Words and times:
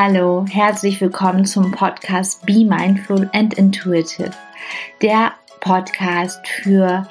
Hallo, 0.00 0.46
herzlich 0.48 1.00
willkommen 1.00 1.44
zum 1.44 1.72
Podcast 1.72 2.46
Be 2.46 2.64
Mindful 2.64 3.28
and 3.32 3.54
Intuitive. 3.54 4.30
Der 5.02 5.32
Podcast 5.58 6.38
fürs 6.46 7.04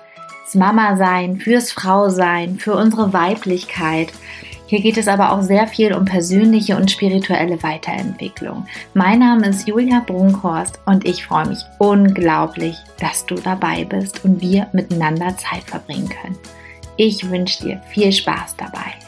Mama-Sein, 0.54 1.36
fürs 1.36 1.74
Frau-Sein, 1.74 2.56
für 2.56 2.76
unsere 2.76 3.12
Weiblichkeit. 3.12 4.14
Hier 4.68 4.80
geht 4.80 4.96
es 4.96 5.10
aber 5.10 5.34
auch 5.34 5.42
sehr 5.42 5.68
viel 5.68 5.94
um 5.94 6.06
persönliche 6.06 6.78
und 6.78 6.90
spirituelle 6.90 7.62
Weiterentwicklung. 7.62 8.66
Mein 8.94 9.20
Name 9.20 9.50
ist 9.50 9.68
Julia 9.68 10.00
Brunkhorst 10.00 10.80
und 10.86 11.06
ich 11.06 11.26
freue 11.26 11.50
mich 11.50 11.60
unglaublich, 11.80 12.78
dass 13.02 13.26
du 13.26 13.36
dabei 13.36 13.84
bist 13.84 14.24
und 14.24 14.40
wir 14.40 14.68
miteinander 14.72 15.36
Zeit 15.36 15.64
verbringen 15.66 16.08
können. 16.08 16.38
Ich 16.96 17.30
wünsche 17.30 17.64
dir 17.66 17.82
viel 17.90 18.14
Spaß 18.14 18.56
dabei. 18.56 19.07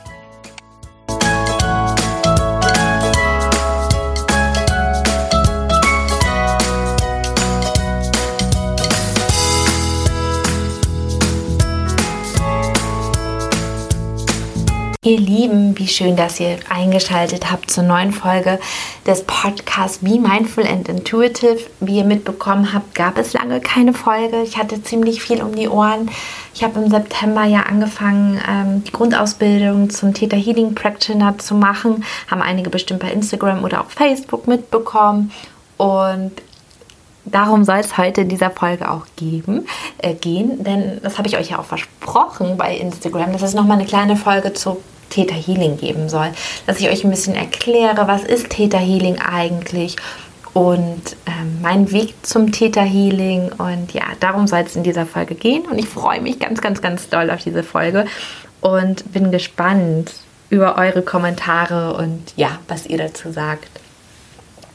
Ihr 15.10 15.20
Lieben, 15.20 15.76
wie 15.80 15.88
schön, 15.88 16.16
dass 16.16 16.40
ihr 16.40 16.60
eingeschaltet 16.70 17.52
habt 17.52 17.72
zur 17.72 17.84
neuen 17.84 18.12
Folge 18.12 18.60
des 19.08 19.24
Podcasts 19.24 19.98
Be 20.04 20.20
Mindful 20.20 20.68
and 20.68 20.88
Intuitive. 20.88 21.58
Wie 21.80 21.98
ihr 21.98 22.04
mitbekommen 22.04 22.74
habt, 22.74 22.94
gab 22.94 23.18
es 23.18 23.34
lange 23.34 23.60
keine 23.60 23.94
Folge. 23.94 24.44
Ich 24.44 24.56
hatte 24.56 24.84
ziemlich 24.84 25.20
viel 25.20 25.42
um 25.42 25.56
die 25.56 25.68
Ohren. 25.68 26.12
Ich 26.54 26.64
habe 26.64 26.80
im 26.80 26.92
September 26.92 27.44
ja 27.46 27.62
angefangen, 27.62 28.40
ähm, 28.48 28.84
die 28.84 28.92
Grundausbildung 28.92 29.90
zum 29.90 30.14
Theta 30.14 30.38
Healing 30.38 30.76
Practitioner 30.76 31.40
zu 31.40 31.56
machen. 31.56 32.04
Haben 32.30 32.44
einige 32.44 32.70
bestimmt 32.70 33.00
bei 33.00 33.10
Instagram 33.12 33.64
oder 33.64 33.82
auch 33.82 33.90
Facebook 33.90 34.48
mitbekommen. 34.48 35.32
Und 35.78 36.34
darum 37.26 37.64
soll 37.64 37.78
es 37.78 37.98
heute 37.98 38.22
in 38.22 38.30
dieser 38.30 38.52
Folge 38.52 38.92
auch 38.92 39.08
geben, 39.16 39.66
äh, 39.98 40.14
gehen, 40.14 40.64
denn 40.64 41.00
das 41.02 41.18
habe 41.18 41.28
ich 41.28 41.36
euch 41.36 41.50
ja 41.50 41.58
auch 41.58 41.66
versprochen 41.66 42.58
bei 42.58 42.78
Instagram, 42.78 43.34
dass 43.34 43.42
es 43.42 43.56
nochmal 43.56 43.80
eine 43.80 43.88
kleine 43.88 44.16
Folge 44.16 44.54
zu 44.54 44.78
Theta 45.10 45.36
Healing 45.36 45.78
geben 45.78 46.10
soll, 46.10 46.30
dass 46.66 46.80
ich 46.80 46.90
euch 46.90 47.04
ein 47.04 47.10
bisschen 47.10 47.36
erkläre, 47.36 48.08
was 48.08 48.24
ist 48.24 48.50
Theta 48.50 48.78
Healing 48.78 49.20
eigentlich 49.20 49.96
und 50.54 51.16
ähm, 51.28 51.60
mein 51.62 51.92
Weg 51.92 52.16
zum 52.24 52.52
Theta 52.52 52.82
Healing 52.82 53.52
und 53.58 53.94
ja, 53.94 54.04
darum 54.20 54.48
soll 54.48 54.60
es 54.60 54.76
in 54.76 54.84
dieser 54.84 55.06
Folge 55.06 55.36
gehen. 55.36 55.64
Und 55.64 55.78
ich 55.78 55.88
freue 55.88 56.22
mich 56.22 56.40
ganz, 56.40 56.62
ganz, 56.62 56.82
ganz 56.82 57.08
doll 57.10 57.30
auf 57.30 57.44
diese 57.44 57.64
Folge 57.64 58.06
und 58.62 59.12
bin 59.14 59.32
gespannt 59.32 60.12
über 60.50 60.78
eure 60.78 61.02
Kommentare 61.04 61.94
und 61.94 62.34
ja, 62.36 62.60
was 62.68 62.88
ihr 62.88 62.98
dazu 62.98 63.32
sagt. 63.32 63.70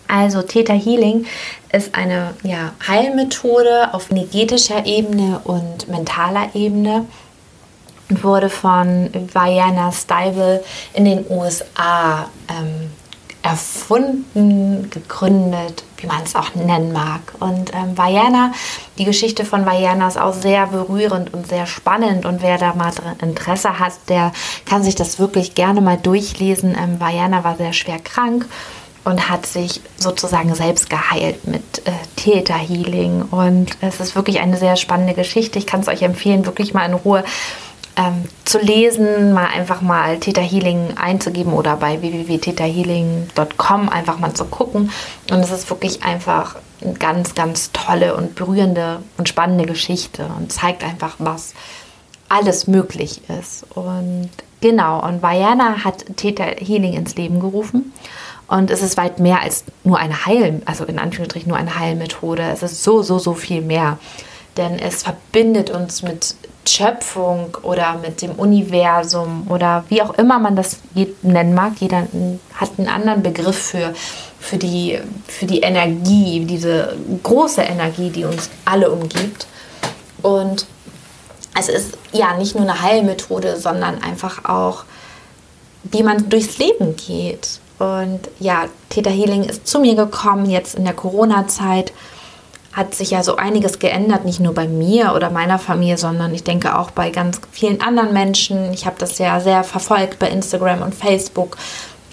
Also 0.06 0.42
Theta 0.42 0.74
Healing 0.74 1.26
ist 1.72 1.94
eine 1.94 2.34
ja, 2.44 2.72
Heilmethode 2.86 3.92
auf 3.92 4.10
energetischer 4.10 4.86
Ebene 4.86 5.40
und 5.44 5.88
mentaler 5.88 6.50
Ebene 6.54 7.06
wurde 8.08 8.50
von 8.50 9.10
Diana 9.12 9.90
Stiebel 9.92 10.62
in 10.92 11.04
den 11.04 11.24
USA 11.28 12.28
ähm, 12.48 12.90
erfunden, 13.44 14.88
gegründet, 14.88 15.84
wie 15.98 16.06
man 16.06 16.22
es 16.22 16.34
auch 16.34 16.54
nennen 16.54 16.92
mag. 16.92 17.20
Und 17.40 17.74
ähm, 17.74 17.96
Vajana, 17.96 18.52
die 18.96 19.04
Geschichte 19.04 19.44
von 19.44 19.66
Vajana 19.66 20.08
ist 20.08 20.18
auch 20.18 20.32
sehr 20.32 20.66
berührend 20.68 21.34
und 21.34 21.46
sehr 21.46 21.66
spannend. 21.66 22.24
Und 22.24 22.40
wer 22.40 22.56
da 22.56 22.74
mal 22.74 22.92
Interesse 23.20 23.78
hat, 23.78 23.92
der 24.08 24.32
kann 24.64 24.82
sich 24.82 24.94
das 24.94 25.18
wirklich 25.18 25.54
gerne 25.54 25.82
mal 25.82 25.98
durchlesen. 25.98 26.74
Ähm, 26.74 26.98
Vajana 26.98 27.44
war 27.44 27.56
sehr 27.56 27.74
schwer 27.74 27.98
krank 27.98 28.46
und 29.04 29.28
hat 29.28 29.44
sich 29.44 29.82
sozusagen 29.98 30.54
selbst 30.54 30.88
geheilt 30.88 31.46
mit 31.46 31.86
äh, 31.86 31.92
Theta 32.16 32.54
Healing. 32.54 33.22
Und 33.30 33.76
es 33.82 34.00
ist 34.00 34.16
wirklich 34.16 34.40
eine 34.40 34.56
sehr 34.56 34.76
spannende 34.76 35.12
Geschichte. 35.12 35.58
Ich 35.58 35.66
kann 35.66 35.80
es 35.80 35.88
euch 35.88 36.00
empfehlen, 36.00 36.46
wirklich 36.46 36.72
mal 36.72 36.86
in 36.86 36.94
Ruhe 36.94 37.24
ähm, 37.96 38.24
zu 38.44 38.58
lesen, 38.58 39.32
mal 39.32 39.46
einfach 39.46 39.80
mal 39.80 40.18
Theta 40.18 40.40
Healing 40.40 40.96
einzugeben 40.96 41.52
oder 41.52 41.76
bei 41.76 42.00
www.thetahealing.com 42.00 43.88
einfach 43.88 44.18
mal 44.18 44.34
zu 44.34 44.44
gucken. 44.44 44.90
Und 45.30 45.38
es 45.38 45.50
ist 45.50 45.70
wirklich 45.70 46.02
einfach 46.02 46.56
eine 46.82 46.94
ganz, 46.94 47.34
ganz 47.34 47.70
tolle 47.72 48.16
und 48.16 48.34
berührende 48.34 49.00
und 49.16 49.28
spannende 49.28 49.64
Geschichte 49.66 50.28
und 50.36 50.52
zeigt 50.52 50.84
einfach, 50.84 51.16
was 51.18 51.54
alles 52.28 52.66
möglich 52.66 53.22
ist. 53.40 53.64
Und 53.74 54.30
genau, 54.60 55.06
und 55.06 55.22
Vajana 55.22 55.84
hat 55.84 56.16
Theta 56.16 56.44
Healing 56.44 56.94
ins 56.94 57.14
Leben 57.16 57.40
gerufen. 57.40 57.92
Und 58.46 58.70
es 58.70 58.82
ist 58.82 58.96
weit 58.98 59.20
mehr 59.20 59.40
als 59.40 59.64
nur 59.84 59.98
eine 59.98 60.26
Heil, 60.26 60.60
also 60.66 60.84
in 60.84 60.98
Anführungsstrichen 60.98 61.48
nur 61.48 61.56
eine 61.56 61.78
Heilmethode. 61.78 62.42
Es 62.42 62.62
ist 62.62 62.82
so, 62.82 63.02
so, 63.02 63.18
so 63.18 63.34
viel 63.34 63.62
mehr. 63.62 63.98
Denn 64.56 64.78
es 64.78 65.02
verbindet 65.02 65.70
uns 65.70 66.02
mit 66.02 66.36
Schöpfung 66.68 67.56
oder 67.62 67.98
mit 68.00 68.22
dem 68.22 68.32
Universum 68.32 69.46
oder 69.48 69.84
wie 69.88 70.02
auch 70.02 70.14
immer 70.14 70.38
man 70.38 70.56
das 70.56 70.78
nennen 71.22 71.54
mag. 71.54 71.72
Jeder 71.78 72.06
hat 72.54 72.70
einen 72.78 72.88
anderen 72.88 73.22
Begriff 73.22 73.56
für, 73.56 73.94
für, 74.40 74.56
die, 74.56 74.98
für 75.26 75.46
die 75.46 75.60
Energie, 75.60 76.44
diese 76.44 76.96
große 77.22 77.62
Energie, 77.62 78.10
die 78.10 78.24
uns 78.24 78.50
alle 78.64 78.90
umgibt. 78.90 79.46
Und 80.22 80.66
es 81.58 81.68
ist 81.68 81.98
ja 82.12 82.36
nicht 82.36 82.54
nur 82.54 82.68
eine 82.68 82.80
Heilmethode, 82.80 83.58
sondern 83.58 84.02
einfach 84.02 84.44
auch, 84.44 84.84
wie 85.84 86.02
man 86.02 86.28
durchs 86.28 86.58
Leben 86.58 86.96
geht. 86.96 87.60
Und 87.78 88.20
ja, 88.38 88.66
Theta 88.88 89.10
Healing 89.10 89.44
ist 89.44 89.66
zu 89.66 89.80
mir 89.80 89.94
gekommen 89.94 90.48
jetzt 90.48 90.74
in 90.74 90.84
der 90.84 90.94
Corona-Zeit 90.94 91.92
hat 92.74 92.94
sich 92.94 93.12
ja 93.12 93.22
so 93.22 93.36
einiges 93.36 93.78
geändert, 93.78 94.24
nicht 94.24 94.40
nur 94.40 94.52
bei 94.52 94.66
mir 94.66 95.14
oder 95.14 95.30
meiner 95.30 95.58
Familie, 95.58 95.96
sondern 95.96 96.34
ich 96.34 96.42
denke 96.42 96.76
auch 96.76 96.90
bei 96.90 97.10
ganz 97.10 97.40
vielen 97.52 97.80
anderen 97.80 98.12
Menschen. 98.12 98.72
Ich 98.72 98.84
habe 98.84 98.96
das 98.98 99.18
ja 99.18 99.40
sehr 99.40 99.62
verfolgt 99.62 100.18
bei 100.18 100.28
Instagram 100.28 100.82
und 100.82 100.94
Facebook 100.94 101.56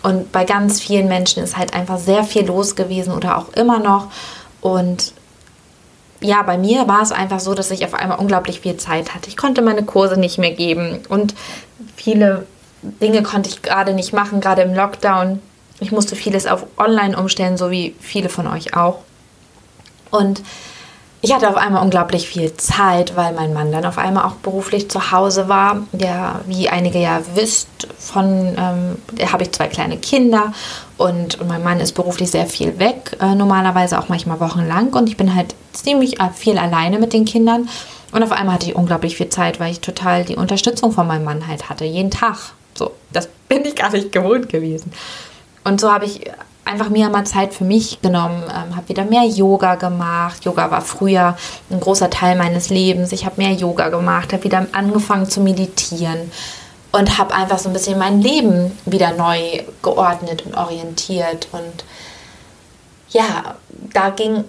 und 0.03 0.31
bei 0.31 0.45
ganz 0.45 0.79
vielen 0.79 1.07
Menschen 1.07 1.43
ist 1.43 1.57
halt 1.57 1.73
einfach 1.73 1.97
sehr 1.97 2.23
viel 2.23 2.45
los 2.45 2.75
gewesen 2.75 3.13
oder 3.13 3.37
auch 3.37 3.53
immer 3.53 3.79
noch. 3.79 4.07
Und 4.61 5.13
ja, 6.21 6.41
bei 6.43 6.57
mir 6.57 6.87
war 6.87 7.01
es 7.01 7.11
einfach 7.11 7.39
so, 7.39 7.53
dass 7.53 7.71
ich 7.71 7.85
auf 7.85 7.93
einmal 7.93 8.19
unglaublich 8.19 8.61
viel 8.61 8.77
Zeit 8.77 9.13
hatte. 9.13 9.29
Ich 9.29 9.37
konnte 9.37 9.61
meine 9.61 9.83
Kurse 9.83 10.19
nicht 10.19 10.37
mehr 10.37 10.51
geben 10.51 10.99
und 11.09 11.33
viele 11.95 12.45
Dinge 12.83 13.23
konnte 13.23 13.49
ich 13.49 13.61
gerade 13.61 13.93
nicht 13.93 14.13
machen, 14.13 14.41
gerade 14.41 14.61
im 14.63 14.73
Lockdown. 14.73 15.39
Ich 15.79 15.91
musste 15.91 16.15
vieles 16.15 16.45
auf 16.45 16.65
Online 16.77 17.17
umstellen, 17.17 17.57
so 17.57 17.71
wie 17.71 17.95
viele 17.99 18.29
von 18.29 18.47
euch 18.47 18.75
auch. 18.75 18.99
Und 20.11 20.41
ich 21.23 21.31
hatte 21.33 21.47
auf 21.47 21.55
einmal 21.55 21.83
unglaublich 21.83 22.27
viel 22.27 22.55
Zeit, 22.55 23.15
weil 23.15 23.33
mein 23.33 23.53
Mann 23.53 23.71
dann 23.71 23.85
auf 23.85 23.99
einmal 23.99 24.25
auch 24.25 24.35
beruflich 24.35 24.89
zu 24.89 25.11
Hause 25.11 25.47
war. 25.47 25.83
Der, 25.91 26.41
wie 26.47 26.67
einige 26.67 26.97
ja 26.97 27.21
wisst, 27.35 27.87
von, 27.99 28.55
ähm, 28.57 29.27
habe 29.31 29.43
ich 29.43 29.51
zwei 29.51 29.67
kleine 29.67 29.97
Kinder 29.97 30.51
und, 30.97 31.39
und, 31.39 31.47
mein 31.47 31.63
Mann 31.63 31.79
ist 31.79 31.93
beruflich 31.93 32.31
sehr 32.31 32.47
viel 32.47 32.79
weg, 32.79 33.17
äh, 33.21 33.35
normalerweise 33.35 33.99
auch 33.99 34.09
manchmal 34.09 34.39
wochenlang 34.39 34.93
und 34.93 35.09
ich 35.09 35.17
bin 35.17 35.35
halt 35.35 35.53
ziemlich 35.73 36.17
viel 36.33 36.57
alleine 36.57 36.97
mit 36.97 37.13
den 37.13 37.25
Kindern. 37.25 37.69
Und 38.11 38.23
auf 38.23 38.31
einmal 38.31 38.55
hatte 38.55 38.67
ich 38.67 38.75
unglaublich 38.75 39.15
viel 39.15 39.29
Zeit, 39.29 39.59
weil 39.59 39.71
ich 39.71 39.79
total 39.79 40.25
die 40.25 40.35
Unterstützung 40.35 40.91
von 40.91 41.07
meinem 41.07 41.23
Mann 41.23 41.47
halt 41.47 41.69
hatte, 41.69 41.85
jeden 41.85 42.11
Tag. 42.11 42.37
So, 42.73 42.91
das 43.13 43.29
bin 43.47 43.63
ich 43.63 43.75
gar 43.75 43.91
nicht 43.91 44.11
gewohnt 44.11 44.49
gewesen. 44.49 44.91
Und 45.63 45.79
so 45.79 45.91
habe 45.91 46.05
ich 46.05 46.21
einfach 46.65 46.89
mir 46.89 47.09
mal 47.09 47.25
Zeit 47.25 47.53
für 47.53 47.63
mich 47.63 48.01
genommen, 48.01 48.43
ähm, 48.43 48.75
habe 48.75 48.89
wieder 48.89 49.05
mehr 49.05 49.25
Yoga 49.25 49.75
gemacht. 49.75 50.45
Yoga 50.45 50.69
war 50.71 50.81
früher 50.81 51.37
ein 51.69 51.79
großer 51.79 52.09
Teil 52.09 52.35
meines 52.35 52.69
Lebens. 52.69 53.11
Ich 53.11 53.25
habe 53.25 53.41
mehr 53.41 53.51
Yoga 53.51 53.89
gemacht, 53.89 54.33
habe 54.33 54.43
wieder 54.43 54.65
angefangen 54.71 55.29
zu 55.29 55.41
meditieren 55.41 56.31
und 56.91 57.17
habe 57.17 57.33
einfach 57.33 57.59
so 57.59 57.69
ein 57.69 57.73
bisschen 57.73 57.97
mein 57.97 58.21
Leben 58.21 58.77
wieder 58.85 59.13
neu 59.13 59.63
geordnet 59.81 60.45
und 60.45 60.55
orientiert. 60.55 61.47
Und 61.51 61.83
ja, 63.09 63.55
da 63.93 64.09
ging 64.09 64.43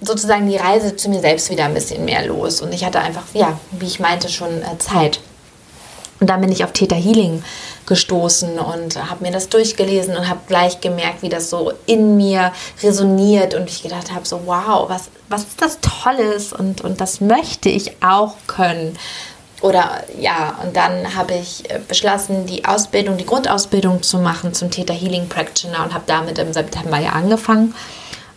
sozusagen 0.00 0.48
die 0.48 0.56
Reise 0.56 0.96
zu 0.96 1.10
mir 1.10 1.20
selbst 1.20 1.50
wieder 1.50 1.64
ein 1.64 1.74
bisschen 1.74 2.04
mehr 2.04 2.26
los. 2.26 2.60
Und 2.60 2.72
ich 2.72 2.84
hatte 2.84 3.00
einfach, 3.00 3.24
ja, 3.34 3.58
wie 3.72 3.86
ich 3.86 4.00
meinte, 4.00 4.28
schon 4.28 4.62
äh, 4.62 4.78
Zeit. 4.78 5.20
Und 6.18 6.28
dann 6.28 6.40
bin 6.40 6.52
ich 6.52 6.64
auf 6.64 6.72
Theta 6.72 6.96
Healing 6.96 7.42
gestoßen 7.90 8.60
und 8.60 9.10
habe 9.10 9.24
mir 9.24 9.32
das 9.32 9.48
durchgelesen 9.48 10.16
und 10.16 10.28
habe 10.28 10.38
gleich 10.46 10.80
gemerkt, 10.80 11.22
wie 11.22 11.28
das 11.28 11.50
so 11.50 11.72
in 11.86 12.16
mir 12.16 12.52
resoniert 12.84 13.52
und 13.54 13.68
ich 13.68 13.82
gedacht 13.82 14.12
habe, 14.14 14.24
so 14.24 14.42
wow, 14.46 14.88
was, 14.88 15.10
was 15.28 15.42
ist 15.42 15.60
das 15.60 15.78
Tolles 15.80 16.52
und, 16.52 16.82
und 16.82 17.00
das 17.00 17.20
möchte 17.20 17.68
ich 17.68 18.00
auch 18.00 18.36
können. 18.46 18.96
Oder 19.60 20.04
ja, 20.20 20.56
und 20.62 20.76
dann 20.76 21.16
habe 21.16 21.34
ich 21.34 21.68
äh, 21.68 21.80
beschlossen, 21.86 22.46
die 22.46 22.64
Ausbildung, 22.64 23.16
die 23.16 23.26
Grundausbildung 23.26 24.04
zu 24.04 24.18
machen 24.18 24.54
zum 24.54 24.70
Theta 24.70 24.94
Healing 24.94 25.28
Practitioner 25.28 25.82
und 25.82 25.92
habe 25.92 26.04
damit 26.06 26.38
im 26.38 26.52
September 26.52 26.98
ja 26.98 27.10
angefangen 27.10 27.74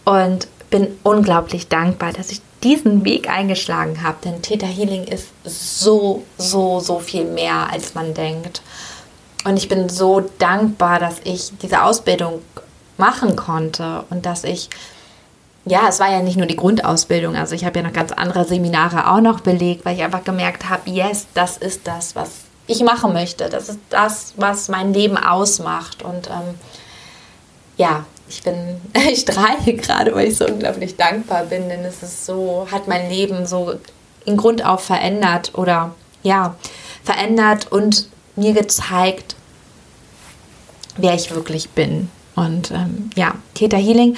und 0.04 0.48
bin 0.72 0.88
unglaublich 1.04 1.68
dankbar, 1.68 2.12
dass 2.12 2.32
ich 2.32 2.42
diesen 2.64 3.06
Weg 3.06 3.30
eingeschlagen 3.30 4.02
habe, 4.02 4.18
denn 4.26 4.42
Theta 4.42 4.66
Healing 4.66 5.04
ist 5.04 5.28
so, 5.44 6.24
so, 6.40 6.80
so 6.80 6.98
viel 6.98 7.26
mehr, 7.26 7.70
als 7.72 7.94
man 7.94 8.16
denkt. 8.16 8.64
Und 9.44 9.57
ich 9.57 9.68
bin 9.68 9.90
so 9.90 10.22
dankbar, 10.40 11.00
dass 11.00 11.18
ich 11.24 11.51
diese 11.62 11.84
Ausbildung 11.84 12.42
machen 12.98 13.36
konnte 13.36 14.06
und 14.10 14.25
dass 14.25 14.44
ich 14.44 14.69
ja, 15.66 15.88
es 15.88 16.00
war 16.00 16.12
ja 16.12 16.22
nicht 16.22 16.36
nur 16.36 16.45
die 16.45 16.57
Grundausbildung, 16.57 17.38
also 17.38 17.56
ich 17.56 17.63
habe 17.63 17.80
ja 17.80 17.86
noch 17.86 17.94
ganz 17.94 18.12
andere 18.12 18.44
Seminare 18.44 19.10
auch 19.10 19.22
noch 19.22 19.40
belegt, 19.40 19.86
weil 19.86 19.95
ich 19.95 20.04
einfach 20.04 20.24
gemerkt 20.24 20.69
habe, 20.69 20.90
yes, 20.90 21.28
das 21.34 21.57
ist 21.57 21.88
das, 21.88 22.16
was 22.16 22.30
ich 22.68 22.81
machen 22.84 23.13
möchte. 23.13 23.50
Das 23.50 23.69
ist 23.69 23.80
das, 23.90 24.34
was 24.38 24.68
mein 24.69 24.94
Leben 24.94 25.18
ausmacht. 25.18 26.04
Und 26.04 26.28
ähm, 26.28 26.56
ja, 27.78 28.06
ich 28.28 28.44
bin, 28.44 28.81
ich 29.10 29.22
strahle 29.22 29.74
gerade, 29.74 30.13
weil 30.13 30.28
ich 30.28 30.38
so 30.38 30.46
unglaublich 30.46 30.98
dankbar 30.98 31.46
bin, 31.46 31.69
denn 31.69 31.86
es 31.86 32.04
ist 32.04 32.25
so, 32.25 32.68
hat 32.72 32.88
mein 32.88 33.10
Leben 33.10 33.46
so 33.46 33.75
in 34.25 34.38
Grund 34.38 34.66
auf 34.66 34.84
verändert 34.84 35.51
oder 35.56 35.94
ja, 36.24 36.56
verändert 37.04 37.72
und 37.72 38.07
mir 38.36 38.54
gezeigt, 38.54 39.36
wer 40.98 41.14
ich 41.14 41.34
wirklich 41.34 41.70
bin. 41.70 42.10
Und 42.36 42.72
ähm, 42.72 43.10
ja, 43.16 43.36
Theta 43.54 43.78
Healing 43.78 44.16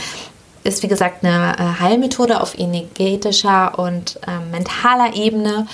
ist 0.64 0.82
wie 0.84 0.88
gesagt 0.88 1.24
eine 1.24 1.54
äh, 1.58 1.80
Heilmethode 1.80 2.42
auf 2.42 2.58
energetischer 2.58 3.78
und 3.78 4.20
äh, 4.28 4.40
mentaler 4.52 5.14
Ebene. 5.16 5.68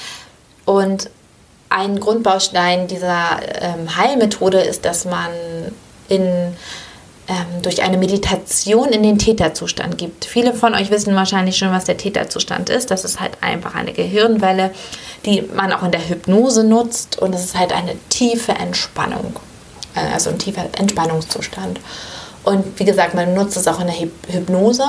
Und 0.65 1.09
ein 1.69 1.99
Grundbaustein 1.99 2.87
dieser 2.87 3.39
ähm, 3.61 3.95
Heilmethode 3.95 4.59
ist, 4.59 4.83
dass 4.83 5.05
man 5.05 5.29
in, 6.09 6.53
ähm, 7.31 7.61
durch 7.61 7.81
eine 7.81 7.97
Meditation 7.97 8.89
in 8.89 9.03
den 9.03 9.17
Täterzustand 9.17 9.97
gibt. 9.97 10.25
Viele 10.25 10.53
von 10.53 10.75
euch 10.75 10.91
wissen 10.91 11.15
wahrscheinlich 11.15 11.57
schon, 11.57 11.71
was 11.71 11.85
der 11.85 11.95
Täterzustand 11.95 12.69
ist. 12.69 12.91
Das 12.91 13.05
ist 13.05 13.21
halt 13.21 13.37
einfach 13.39 13.73
eine 13.73 13.93
Gehirnwelle, 13.93 14.71
die 15.25 15.41
man 15.41 15.71
auch 15.71 15.83
in 15.83 15.91
der 15.91 16.09
Hypnose 16.09 16.65
nutzt. 16.65 17.19
Und 17.19 17.33
es 17.33 17.45
ist 17.45 17.57
halt 17.57 17.71
eine 17.71 17.95
tiefe 18.09 18.51
Entspannung, 18.51 19.39
äh, 19.95 20.13
also 20.13 20.29
ein 20.29 20.39
tiefer 20.39 20.65
Entspannungszustand. 20.77 21.79
Und 22.43 22.77
wie 22.77 22.85
gesagt, 22.85 23.13
man 23.13 23.33
nutzt 23.33 23.55
es 23.55 23.65
auch 23.65 23.79
in 23.79 23.87
der 23.87 23.95
Hypnose 24.27 24.83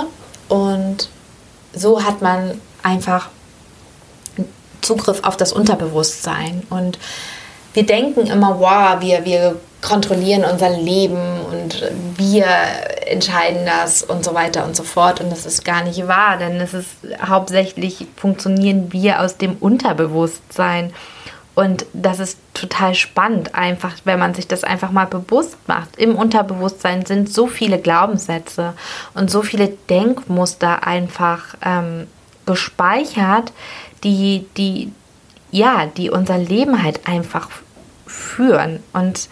und 0.48 1.08
so 1.72 2.02
hat 2.02 2.22
man 2.22 2.60
einfach 2.82 3.28
Zugriff 4.80 5.20
auf 5.22 5.36
das 5.36 5.52
Unterbewusstsein. 5.52 6.66
Und 6.70 6.98
wir 7.72 7.86
denken 7.86 8.26
immer, 8.26 8.58
wow, 8.58 9.00
wir, 9.00 9.24
wir 9.24 9.60
kontrollieren 9.82 10.44
unser 10.44 10.70
Leben 10.70 11.40
und 11.50 11.90
wir 12.16 12.46
entscheiden 13.06 13.66
das 13.66 14.02
und 14.02 14.24
so 14.24 14.32
weiter 14.32 14.64
und 14.64 14.76
so 14.76 14.84
fort. 14.84 15.20
Und 15.20 15.30
das 15.30 15.44
ist 15.44 15.64
gar 15.64 15.82
nicht 15.82 16.06
wahr, 16.06 16.38
denn 16.38 16.60
es 16.60 16.72
ist 16.72 16.88
hauptsächlich 17.20 18.06
funktionieren 18.16 18.92
wir 18.92 19.20
aus 19.20 19.36
dem 19.36 19.56
Unterbewusstsein. 19.56 20.92
Und 21.54 21.84
das 21.92 22.18
ist 22.18 22.38
total 22.54 22.94
spannend, 22.94 23.54
einfach, 23.54 23.92
wenn 24.04 24.18
man 24.18 24.32
sich 24.34 24.48
das 24.48 24.64
einfach 24.64 24.90
mal 24.90 25.06
bewusst 25.06 25.58
macht. 25.66 25.96
Im 25.98 26.14
Unterbewusstsein 26.14 27.04
sind 27.04 27.30
so 27.30 27.46
viele 27.46 27.78
Glaubenssätze 27.78 28.72
und 29.12 29.30
so 29.30 29.42
viele 29.42 29.68
Denkmuster 29.68 30.86
einfach 30.86 31.56
ähm, 31.62 32.06
gespeichert, 32.46 33.52
die, 34.02 34.46
die, 34.56 34.92
ja, 35.50 35.86
die 35.86 36.08
unser 36.08 36.38
Leben 36.38 36.82
halt 36.82 37.06
einfach 37.06 37.50
führen. 38.06 38.82
Und 38.94 39.28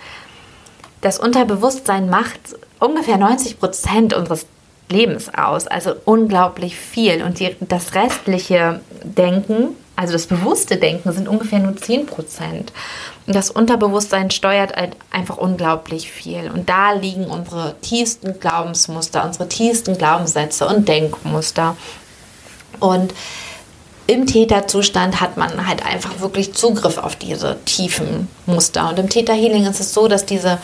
das 1.00 1.18
Unterbewusstsein 1.18 2.08
macht 2.10 2.40
ungefähr 2.78 3.16
90 3.16 3.58
Prozent 3.58 4.14
unseres 4.14 4.46
Lebens 4.90 5.32
aus, 5.32 5.66
also 5.66 5.94
unglaublich 6.04 6.76
viel. 6.76 7.22
Und 7.22 7.38
die, 7.38 7.56
das 7.60 7.94
restliche 7.94 8.80
Denken, 9.04 9.76
also 9.96 10.12
das 10.12 10.26
bewusste 10.26 10.76
Denken, 10.76 11.12
sind 11.12 11.28
ungefähr 11.28 11.60
nur 11.60 11.76
10 11.76 12.06
Prozent. 12.06 12.72
Und 13.26 13.36
das 13.36 13.50
Unterbewusstsein 13.50 14.30
steuert 14.30 14.74
halt 14.74 14.96
einfach 15.10 15.36
unglaublich 15.36 16.10
viel. 16.10 16.50
Und 16.52 16.68
da 16.68 16.92
liegen 16.92 17.26
unsere 17.26 17.76
tiefsten 17.80 18.40
Glaubensmuster, 18.40 19.24
unsere 19.24 19.48
tiefsten 19.48 19.96
Glaubenssätze 19.96 20.66
und 20.66 20.88
Denkmuster. 20.88 21.76
Und 22.80 23.14
im 24.06 24.26
Täterzustand 24.26 25.20
hat 25.20 25.36
man 25.36 25.66
halt 25.66 25.86
einfach 25.86 26.20
wirklich 26.20 26.52
Zugriff 26.52 26.98
auf 26.98 27.16
diese 27.16 27.58
tiefen 27.64 28.28
Muster. 28.46 28.88
Und 28.88 28.98
im 28.98 29.08
Täterhealing 29.08 29.66
ist 29.66 29.78
es 29.78 29.94
so, 29.94 30.08
dass 30.08 30.26
diese, 30.26 30.58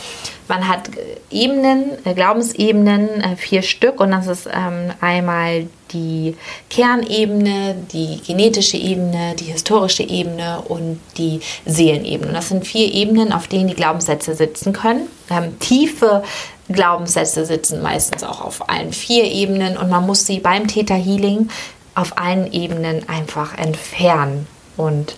man 0.48 0.66
hat 0.66 0.90
Ebenen, 1.30 1.92
äh, 2.04 2.14
Glaubensebenen, 2.14 3.20
äh, 3.20 3.36
vier 3.36 3.62
Stück, 3.62 4.00
und 4.00 4.10
das 4.10 4.26
ist 4.26 4.46
ähm, 4.46 4.92
einmal 5.00 5.68
die 5.92 6.34
Kernebene, 6.70 7.76
die 7.92 8.20
genetische 8.26 8.76
Ebene, 8.76 9.34
die 9.38 9.44
historische 9.44 10.02
Ebene 10.02 10.62
und 10.66 11.00
die 11.16 11.40
Seelenebene. 11.64 12.32
Das 12.32 12.48
sind 12.48 12.66
vier 12.66 12.92
Ebenen, 12.92 13.32
auf 13.32 13.46
denen 13.46 13.68
die 13.68 13.74
Glaubenssätze 13.74 14.34
sitzen 14.34 14.72
können. 14.72 15.08
Ähm, 15.30 15.58
tiefe 15.60 16.24
Glaubenssätze 16.68 17.46
sitzen 17.46 17.80
meistens 17.82 18.24
auch 18.24 18.40
auf 18.40 18.68
allen 18.68 18.92
vier 18.92 19.24
Ebenen 19.24 19.76
und 19.76 19.88
man 19.88 20.04
muss 20.04 20.26
sie 20.26 20.40
beim 20.40 20.66
Täterhealing 20.66 21.48
auf 21.96 22.18
allen 22.18 22.52
Ebenen 22.52 23.08
einfach 23.08 23.58
entfernen 23.58 24.46
und 24.76 25.16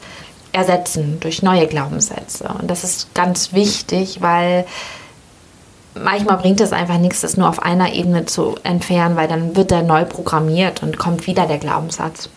ersetzen 0.53 1.21
durch 1.21 1.43
neue 1.43 1.67
Glaubenssätze. 1.67 2.49
Und 2.61 2.71
das 2.71 2.85
ist 2.85 3.15
ganz 3.15 3.53
wichtig, 3.53 4.23
weil 4.23 4.65
manchmal 5.95 6.39
bringt 6.39 6.61
es 6.61 6.73
einfach 6.73 6.99
nichts, 6.99 7.21
das 7.21 7.37
nur 7.37 7.49
auf 7.49 7.61
einer 7.61 7.93
Ebene 7.93 8.25
zu 8.25 8.57
entfernen, 8.63 9.17
weil 9.17 9.29
dann 9.29 9.57
wird 9.57 9.73
er 9.73 9.83
neu 9.83 10.05
programmiert 10.05 10.83
und 10.83 10.99
kommt 10.99 11.27
wieder 11.27 11.47
der 11.47 11.59
Glaubenssatz. 11.59 12.31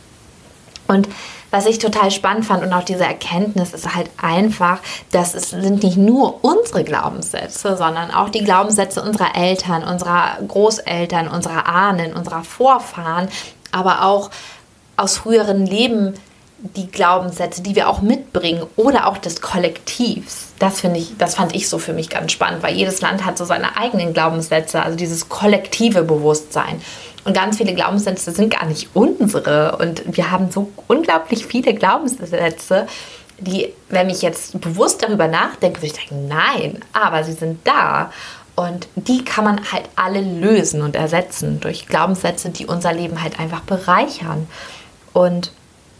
Und 0.87 1.07
was 1.51 1.65
ich 1.65 1.79
total 1.79 2.11
spannend 2.11 2.45
fand 2.45 2.63
und 2.63 2.73
auch 2.73 2.83
diese 2.83 3.03
Erkenntnis 3.03 3.73
ist 3.73 3.93
halt 3.93 4.09
einfach, 4.21 4.79
dass 5.11 5.35
es 5.35 5.49
sind 5.49 5.83
nicht 5.83 5.97
nur 5.97 6.43
unsere 6.43 6.83
Glaubenssätze, 6.83 7.75
sondern 7.75 8.09
auch 8.09 8.29
die 8.29 8.43
Glaubenssätze 8.43 9.01
unserer 9.03 9.35
Eltern, 9.35 9.83
unserer 9.83 10.37
Großeltern, 10.47 11.27
unserer 11.27 11.67
Ahnen, 11.67 12.13
unserer 12.13 12.43
Vorfahren, 12.43 13.27
aber 13.71 14.03
auch 14.03 14.31
aus 14.97 15.17
früheren 15.17 15.65
Leben 15.65 16.13
die 16.75 16.91
Glaubenssätze, 16.91 17.63
die 17.63 17.75
wir 17.75 17.89
auch 17.89 18.01
mitbringen 18.01 18.63
oder 18.75 19.07
auch 19.07 19.17
des 19.17 19.41
Kollektivs. 19.41 20.53
Das 20.59 20.81
finde 20.81 20.99
ich, 20.99 21.17
das 21.17 21.35
fand 21.35 21.55
ich 21.55 21.67
so 21.67 21.79
für 21.79 21.93
mich 21.93 22.09
ganz 22.09 22.31
spannend, 22.31 22.61
weil 22.61 22.75
jedes 22.75 23.01
Land 23.01 23.25
hat 23.25 23.37
so 23.37 23.45
seine 23.45 23.77
eigenen 23.77 24.13
Glaubenssätze, 24.13 24.83
also 24.83 24.95
dieses 24.95 25.27
kollektive 25.27 26.03
Bewusstsein. 26.03 26.79
Und 27.23 27.33
ganz 27.33 27.57
viele 27.57 27.73
Glaubenssätze 27.73 28.31
sind 28.31 28.53
gar 28.53 28.65
nicht 28.65 28.89
unsere. 28.93 29.77
Und 29.77 30.03
wir 30.15 30.31
haben 30.31 30.51
so 30.51 30.71
unglaublich 30.87 31.45
viele 31.45 31.73
Glaubenssätze, 31.73 32.87
die, 33.39 33.73
wenn 33.89 34.09
ich 34.09 34.21
jetzt 34.21 34.59
bewusst 34.61 35.03
darüber 35.03 35.27
nachdenke, 35.27 35.81
würde 35.81 35.87
ich 35.87 35.93
denken, 35.93 36.27
nein, 36.27 36.79
aber 36.93 37.23
sie 37.23 37.33
sind 37.33 37.59
da. 37.63 38.11
Und 38.55 38.87
die 38.95 39.23
kann 39.23 39.43
man 39.43 39.71
halt 39.71 39.85
alle 39.95 40.21
lösen 40.21 40.81
und 40.81 40.95
ersetzen 40.95 41.59
durch 41.59 41.87
Glaubenssätze, 41.87 42.49
die 42.49 42.65
unser 42.65 42.93
Leben 42.93 43.21
halt 43.21 43.39
einfach 43.39 43.61
bereichern. 43.61 44.47
Und 45.13 45.51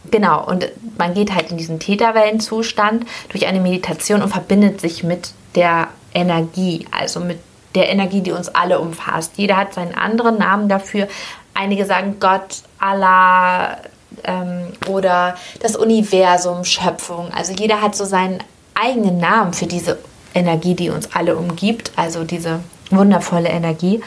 genau, 0.10 0.46
und 0.46 0.68
man 0.98 1.14
geht 1.14 1.34
halt 1.34 1.52
in 1.52 1.58
diesen 1.58 1.80
Täterwellenzustand 1.80 3.06
durch 3.30 3.48
eine 3.48 3.62
Meditation 3.62 4.22
und 4.22 4.30
verbindet 4.30 4.82
sich 4.82 5.04
mit 5.04 5.32
der 5.56 5.88
Energie, 6.14 6.88
also 6.92 7.20
mit 7.20 7.40
der 7.76 7.90
Energie, 7.90 8.22
die 8.22 8.32
uns 8.32 8.50
alle 8.50 8.80
umfasst. 8.80 9.34
Jeder 9.38 9.58
hat 9.58 9.74
seinen 9.74 9.96
anderen 9.96 10.38
Namen 10.38 10.68
dafür. 10.68 11.08
Einige 11.54 11.86
sagen 11.86 12.18
Gott, 12.20 12.64
Allah 12.80 13.78
ähm, 14.24 14.68
oder 14.88 15.36
das 15.62 15.76
Universum, 15.76 16.66
Schöpfung. 16.66 17.32
Also 17.34 17.54
jeder 17.54 17.82
hat 17.82 17.96
so 17.96 18.06
seinen 18.06 18.40
eigenen 18.74 19.20
Namen 19.20 19.54
für 19.54 19.68
diese 19.68 20.00
Energie, 20.34 20.76
die 20.76 20.90
uns 20.90 21.10
alle 21.14 21.36
umgibt, 21.36 21.92
also 21.96 22.24
diese 22.24 22.62
wundervolle 22.90 23.50
Energie. 23.50 24.02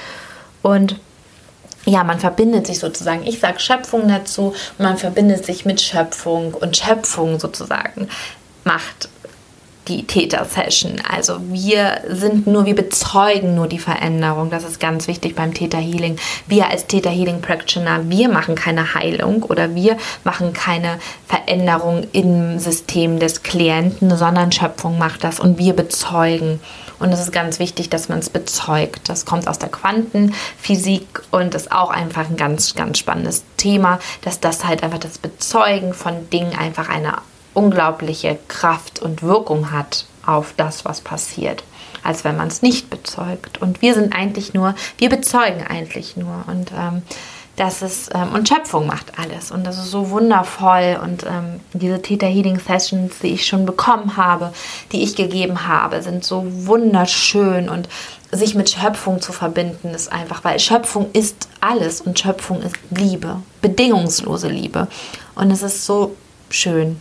Und 0.62 0.98
ja, 1.84 2.02
man 2.04 2.18
verbindet 2.18 2.66
sich 2.66 2.78
sozusagen, 2.78 3.26
ich 3.26 3.40
sage 3.40 3.60
Schöpfung 3.60 4.08
dazu, 4.08 4.54
man 4.78 4.96
verbindet 4.96 5.44
sich 5.44 5.64
mit 5.64 5.80
Schöpfung 5.80 6.54
und 6.54 6.76
Schöpfung 6.76 7.38
sozusagen 7.38 8.08
macht 8.64 9.08
die 9.88 10.06
Täter-Session. 10.06 11.02
Also 11.08 11.38
wir 11.48 12.02
sind 12.08 12.46
nur, 12.46 12.64
wir 12.66 12.74
bezeugen 12.74 13.54
nur 13.54 13.66
die 13.66 13.78
Veränderung. 13.78 14.50
Das 14.50 14.64
ist 14.64 14.80
ganz 14.80 15.08
wichtig 15.08 15.34
beim 15.34 15.52
Täter-Healing. 15.52 16.16
Wir 16.46 16.68
als 16.70 16.86
Täter-Healing-Practitioner, 16.86 18.08
wir 18.08 18.28
machen 18.28 18.54
keine 18.54 18.94
Heilung 18.94 19.42
oder 19.42 19.74
wir 19.74 19.96
machen 20.24 20.52
keine 20.52 20.98
Veränderung 21.26 22.06
im 22.12 22.58
System 22.58 23.18
des 23.18 23.42
Klienten, 23.42 24.16
sondern 24.16 24.52
Schöpfung 24.52 24.98
macht 24.98 25.24
das 25.24 25.40
und 25.40 25.58
wir 25.58 25.74
bezeugen. 25.74 26.60
Und 26.98 27.12
es 27.12 27.20
ist 27.20 27.32
ganz 27.32 27.58
wichtig, 27.58 27.90
dass 27.90 28.08
man 28.08 28.20
es 28.20 28.30
bezeugt. 28.30 29.08
Das 29.08 29.26
kommt 29.26 29.48
aus 29.48 29.58
der 29.58 29.68
Quantenphysik 29.68 31.22
und 31.30 31.54
ist 31.54 31.72
auch 31.72 31.90
einfach 31.90 32.30
ein 32.30 32.36
ganz, 32.36 32.74
ganz 32.74 32.98
spannendes 32.98 33.44
Thema, 33.56 33.98
dass 34.22 34.40
das 34.40 34.64
halt 34.64 34.82
einfach 34.82 34.98
das 34.98 35.18
Bezeugen 35.18 35.92
von 35.92 36.30
Dingen 36.30 36.56
einfach 36.56 36.88
eine 36.88 37.18
unglaubliche 37.54 38.38
Kraft 38.48 39.00
und 39.00 39.22
Wirkung 39.22 39.70
hat 39.70 40.06
auf 40.26 40.54
das, 40.56 40.84
was 40.84 41.00
passiert, 41.00 41.64
als 42.02 42.24
wenn 42.24 42.36
man 42.36 42.48
es 42.48 42.62
nicht 42.62 42.90
bezeugt. 42.90 43.60
Und 43.60 43.82
wir 43.82 43.94
sind 43.94 44.14
eigentlich 44.14 44.54
nur, 44.54 44.74
wir 44.98 45.08
bezeugen 45.08 45.66
eigentlich 45.66 46.16
nur. 46.16 46.44
Und 46.46 46.72
ähm, 46.72 47.02
dass 47.56 47.82
es 47.82 48.10
ähm, 48.12 48.32
und 48.34 48.48
Schöpfung 48.48 48.86
macht 48.86 49.18
alles. 49.18 49.50
Und 49.50 49.64
das 49.64 49.78
ist 49.78 49.90
so 49.90 50.10
wundervoll. 50.10 50.98
Und 51.02 51.24
ähm, 51.24 51.60
diese 51.72 52.02
Theta 52.02 52.26
Healing 52.26 52.58
Sessions, 52.58 53.18
die 53.20 53.28
ich 53.28 53.46
schon 53.46 53.64
bekommen 53.64 54.16
habe, 54.16 54.52
die 54.92 55.02
ich 55.02 55.14
gegeben 55.14 55.66
habe, 55.66 56.02
sind 56.02 56.24
so 56.24 56.44
wunderschön. 56.66 57.68
Und 57.68 57.88
sich 58.32 58.54
mit 58.54 58.70
Schöpfung 58.70 59.20
zu 59.20 59.32
verbinden 59.32 59.90
ist 59.94 60.10
einfach, 60.10 60.42
weil 60.42 60.58
Schöpfung 60.58 61.10
ist 61.12 61.48
alles. 61.60 62.00
Und 62.00 62.18
Schöpfung 62.18 62.60
ist 62.62 62.74
Liebe, 62.90 63.40
bedingungslose 63.60 64.48
Liebe. 64.48 64.88
Und 65.36 65.50
es 65.50 65.62
ist 65.62 65.86
so 65.86 66.16
schön 66.50 67.00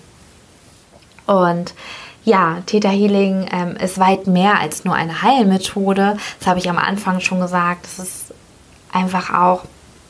und 1.25 1.74
ja, 2.25 2.60
Theta 2.65 2.89
Healing 2.89 3.48
ähm, 3.51 3.75
ist 3.75 4.00
weit 4.00 4.27
mehr 4.27 4.60
als 4.60 4.86
nur 4.86 4.96
eine 4.96 5.24
Heilmethode. 5.24 6.18
Das 6.39 6.48
habe 6.48 6.60
ich 6.60 6.70
am 6.70 6.77
Anfang 6.77 7.20
schon 7.20 7.42
gesagt. 7.42 7.86
Es 7.86 8.00
ist 8.00 8.34
einfach 8.94 9.34
auch 9.34 9.63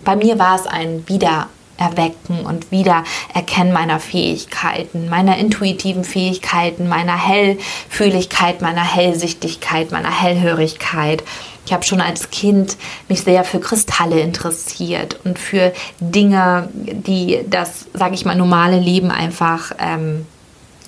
bei 0.04 0.16
mir 0.16 0.40
war 0.40 0.56
es 0.56 0.68
ein 0.68 1.08
Wiedererwecken 1.08 2.46
und 2.46 2.72
Wiedererkennen 2.72 3.74
meiner 3.74 4.00
Fähigkeiten, 4.00 5.10
meiner 5.10 5.38
intuitiven 5.38 6.04
Fähigkeiten, 6.04 6.88
meiner 6.88 7.18
Hellfühligkeit, 7.18 8.62
meiner 8.62 8.84
Hellsichtigkeit, 8.84 9.92
meiner 9.92 10.12
Hellhörigkeit. 10.12 11.24
Ich 11.66 11.72
habe 11.72 11.84
schon 11.84 12.02
als 12.02 12.30
Kind 12.30 12.78
mich 13.08 13.22
sehr 13.22 13.46
für 13.46 13.60
Kristalle 13.60 14.20
interessiert 14.20 15.20
und 15.24 15.40
für 15.40 15.72
Dinge, 16.02 16.70
die 16.74 17.40
das, 17.50 17.86
sage 17.94 18.16
ich 18.16 18.26
mal, 18.26 18.36
normale 18.36 18.80
Leben 18.80 19.12
einfach, 19.12 19.72
ähm, 19.80 20.26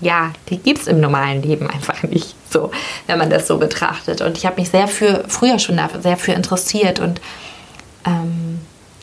ja, 0.01 0.31
die 0.49 0.57
gibt 0.57 0.81
es 0.81 0.87
im 0.87 0.99
normalen 0.99 1.41
Leben 1.41 1.69
einfach 1.69 2.03
nicht 2.03 2.35
so, 2.49 2.71
wenn 3.07 3.17
man 3.17 3.29
das 3.29 3.47
so 3.47 3.57
betrachtet. 3.57 4.21
Und 4.21 4.37
ich 4.37 4.45
habe 4.45 4.59
mich 4.59 4.69
sehr 4.69 4.87
für, 4.87 5.23
früher 5.27 5.59
schon 5.59 5.79
sehr 6.01 6.17
für 6.17 6.33
interessiert 6.33 6.99
und 6.99 7.21
ähm, 8.05 8.59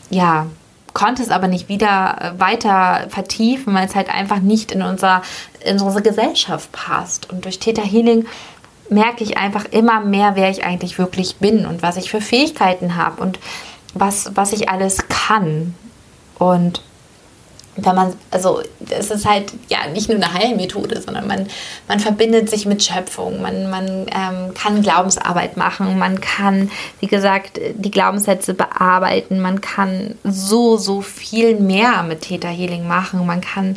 ja, 0.09 0.47
konnte 0.93 1.23
es 1.23 1.29
aber 1.29 1.47
nicht 1.47 1.69
wieder 1.69 2.17
äh, 2.19 2.39
weiter 2.39 3.07
vertiefen, 3.09 3.73
weil 3.73 3.87
es 3.87 3.95
halt 3.95 4.09
einfach 4.09 4.39
nicht 4.39 4.71
in, 4.71 4.81
unser, 4.81 5.23
in 5.65 5.79
unsere 5.79 6.03
Gesellschaft 6.03 6.71
passt. 6.71 7.29
Und 7.31 7.45
durch 7.45 7.59
Theta 7.59 7.81
Healing 7.81 8.25
merke 8.89 9.23
ich 9.23 9.37
einfach 9.37 9.65
immer 9.71 10.01
mehr, 10.01 10.35
wer 10.35 10.49
ich 10.49 10.63
eigentlich 10.63 10.99
wirklich 10.99 11.37
bin 11.37 11.65
und 11.65 11.81
was 11.81 11.97
ich 11.97 12.11
für 12.11 12.21
Fähigkeiten 12.21 12.95
habe 12.95 13.21
und 13.21 13.39
was, 13.93 14.31
was 14.35 14.53
ich 14.53 14.69
alles 14.69 15.07
kann. 15.09 15.73
Und 16.37 16.81
wenn 17.75 17.95
man, 17.95 18.13
also 18.29 18.61
es 18.89 19.09
ist 19.09 19.25
halt 19.25 19.51
ja 19.69 19.87
nicht 19.91 20.07
nur 20.07 20.17
eine 20.17 20.33
Heilmethode, 20.33 21.01
sondern 21.01 21.27
man, 21.27 21.47
man 21.87 21.99
verbindet 21.99 22.49
sich 22.49 22.65
mit 22.65 22.83
Schöpfung, 22.83 23.41
man, 23.41 23.69
man 23.69 24.05
ähm, 24.11 24.53
kann 24.53 24.81
Glaubensarbeit 24.81 25.57
machen, 25.57 25.97
man 25.97 26.21
kann, 26.21 26.69
wie 26.99 27.07
gesagt, 27.07 27.59
die 27.75 27.91
Glaubenssätze 27.91 28.53
bearbeiten, 28.53 29.39
man 29.39 29.61
kann 29.61 30.15
so, 30.23 30.77
so 30.77 31.01
viel 31.01 31.59
mehr 31.59 32.03
mit 32.03 32.21
Theta 32.21 32.47
Healing 32.47 32.87
machen, 32.87 33.25
man 33.25 33.41
kann 33.41 33.75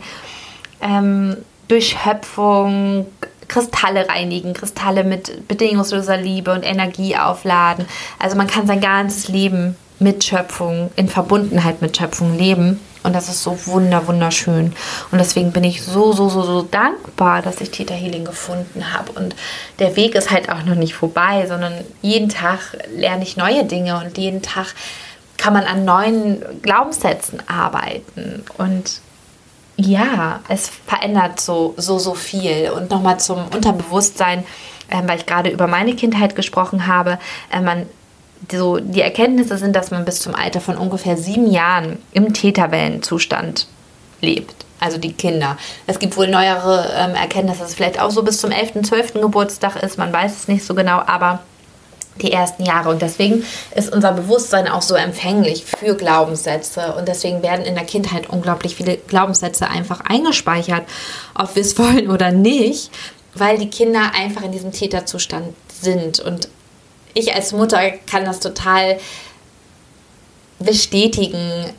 ähm, 0.82 1.36
durch 1.68 1.96
Schöpfung 2.02 3.06
Kristalle 3.48 4.08
reinigen, 4.08 4.54
Kristalle 4.54 5.04
mit 5.04 5.46
bedingungsloser 5.48 6.16
Liebe 6.16 6.52
und 6.52 6.64
Energie 6.64 7.16
aufladen. 7.16 7.86
Also 8.18 8.36
man 8.36 8.48
kann 8.48 8.66
sein 8.66 8.80
ganzes 8.80 9.28
Leben 9.28 9.76
mit 9.98 10.24
Schöpfung, 10.24 10.90
in 10.96 11.08
Verbundenheit 11.08 11.80
mit 11.80 11.96
Schöpfung 11.96 12.36
leben. 12.36 12.80
Und 13.06 13.12
das 13.12 13.28
ist 13.28 13.44
so 13.44 13.56
wunder, 13.66 14.08
wunderschön. 14.08 14.74
Und 15.12 15.18
deswegen 15.18 15.52
bin 15.52 15.62
ich 15.62 15.80
so, 15.80 16.12
so, 16.12 16.28
so, 16.28 16.42
so 16.42 16.62
dankbar, 16.62 17.40
dass 17.40 17.60
ich 17.60 17.70
Theta 17.70 17.94
Healing 17.94 18.24
gefunden 18.24 18.92
habe. 18.92 19.12
Und 19.12 19.36
der 19.78 19.94
Weg 19.94 20.16
ist 20.16 20.32
halt 20.32 20.50
auch 20.50 20.64
noch 20.64 20.74
nicht 20.74 20.94
vorbei, 20.94 21.46
sondern 21.46 21.72
jeden 22.02 22.28
Tag 22.28 22.58
lerne 22.96 23.22
ich 23.22 23.36
neue 23.36 23.64
Dinge 23.64 23.96
und 24.00 24.18
jeden 24.18 24.42
Tag 24.42 24.74
kann 25.36 25.52
man 25.52 25.62
an 25.66 25.84
neuen 25.84 26.42
Glaubenssätzen 26.62 27.40
arbeiten. 27.48 28.42
Und 28.58 29.00
ja, 29.76 30.40
es 30.48 30.68
verändert 30.68 31.38
so, 31.38 31.74
so, 31.76 32.00
so 32.00 32.14
viel. 32.14 32.72
Und 32.72 32.90
nochmal 32.90 33.20
zum 33.20 33.46
Unterbewusstsein, 33.54 34.44
äh, 34.88 35.00
weil 35.06 35.18
ich 35.18 35.26
gerade 35.26 35.50
über 35.50 35.68
meine 35.68 35.94
Kindheit 35.94 36.34
gesprochen 36.34 36.88
habe, 36.88 37.20
äh, 37.52 37.60
man 37.60 37.86
so 38.50 38.78
die 38.78 39.00
Erkenntnisse 39.00 39.58
sind, 39.58 39.74
dass 39.74 39.90
man 39.90 40.04
bis 40.04 40.20
zum 40.20 40.34
Alter 40.34 40.60
von 40.60 40.76
ungefähr 40.76 41.16
sieben 41.16 41.50
Jahren 41.50 41.98
im 42.12 42.32
Täterwellenzustand 42.32 43.66
lebt. 44.20 44.64
Also 44.78 44.98
die 44.98 45.12
Kinder. 45.12 45.56
Es 45.86 45.98
gibt 45.98 46.16
wohl 46.16 46.28
neuere 46.28 46.90
ähm, 46.96 47.14
Erkenntnisse, 47.14 47.60
dass 47.60 47.70
es 47.70 47.74
vielleicht 47.74 48.00
auch 48.00 48.10
so 48.10 48.22
bis 48.22 48.40
zum 48.40 48.50
11., 48.50 48.82
12. 48.82 49.14
Geburtstag 49.14 49.82
ist. 49.82 49.96
Man 49.96 50.12
weiß 50.12 50.36
es 50.36 50.48
nicht 50.48 50.64
so 50.64 50.74
genau, 50.74 51.00
aber 51.06 51.40
die 52.20 52.32
ersten 52.32 52.64
Jahre. 52.64 52.90
Und 52.90 53.02
deswegen 53.02 53.44
ist 53.74 53.92
unser 53.92 54.12
Bewusstsein 54.12 54.68
auch 54.68 54.82
so 54.82 54.94
empfänglich 54.94 55.64
für 55.64 55.94
Glaubenssätze. 55.94 56.94
Und 56.94 57.08
deswegen 57.08 57.42
werden 57.42 57.64
in 57.64 57.74
der 57.74 57.84
Kindheit 57.84 58.28
unglaublich 58.28 58.76
viele 58.76 58.96
Glaubenssätze 58.96 59.68
einfach 59.68 60.00
eingespeichert, 60.00 60.84
ob 61.34 61.54
wir 61.54 61.62
es 61.62 61.78
wollen 61.78 62.10
oder 62.10 62.30
nicht, 62.30 62.90
weil 63.34 63.58
die 63.58 63.70
Kinder 63.70 64.12
einfach 64.14 64.42
in 64.42 64.52
diesem 64.52 64.72
Täterzustand 64.72 65.54
sind. 65.80 66.20
Und 66.20 66.48
ich 67.16 67.34
als 67.34 67.52
Mutter 67.52 67.80
kann 68.10 68.24
das 68.24 68.40
total 68.40 68.98
bestätigen. 70.58 71.72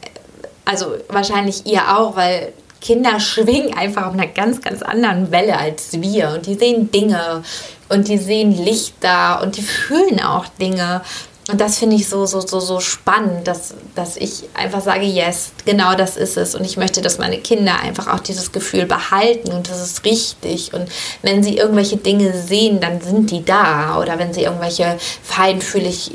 Also 0.66 0.96
wahrscheinlich 1.10 1.66
ihr 1.66 1.98
auch, 1.98 2.16
weil 2.16 2.54
Kinder 2.82 3.20
schwingen 3.20 3.74
einfach 3.78 4.08
auf 4.08 4.14
einer 4.14 4.28
ganz, 4.28 4.62
ganz 4.62 4.82
anderen 4.82 5.32
Welle 5.32 5.58
als 5.58 6.02
wir. 6.02 6.30
Und 6.30 6.46
die 6.48 6.56
sehen 6.56 6.92
Dinge 6.92 7.44
und 7.90 8.08
die 8.08 8.18
sehen 8.18 8.52
Lichter 8.52 9.42
und 9.42 9.58
die 9.58 9.62
fühlen 9.62 10.20
auch 10.22 10.48
Dinge. 10.60 11.02
Und 11.50 11.62
das 11.62 11.78
finde 11.78 11.96
ich 11.96 12.10
so, 12.10 12.26
so, 12.26 12.42
so, 12.42 12.60
so 12.60 12.82
spannend, 12.82 13.48
dass, 13.48 13.74
dass 13.96 14.18
ich 14.18 14.44
einfach 14.54 14.82
sage, 14.82 15.06
yes, 15.06 15.52
genau 15.66 15.96
das 15.96 16.18
ist 16.18 16.36
es. 16.36 16.56
Und 16.56 16.66
ich 16.66 16.76
möchte, 16.76 17.02
dass 17.02 17.20
meine 17.20 17.38
Kinder 17.38 17.80
einfach 17.80 18.08
auch 18.08 18.20
dieses 18.20 18.52
Gefühl 18.52 18.86
behalten 18.86 19.54
und 19.54 19.70
das 19.70 19.82
ist 19.82 20.04
richtig. 20.04 20.74
Und 20.74 20.90
wenn 21.22 21.44
sie 21.44 21.58
irgendwelche 21.58 21.96
Dinge 21.96 22.34
sehen, 22.34 22.82
dann 22.82 23.00
sind 23.00 23.32
die 23.32 23.46
da. 23.46 23.98
Oder 24.00 24.20
wenn 24.20 24.34
sie 24.34 24.44
irgendwelche 24.44 24.98
feinfühlig 25.24 26.12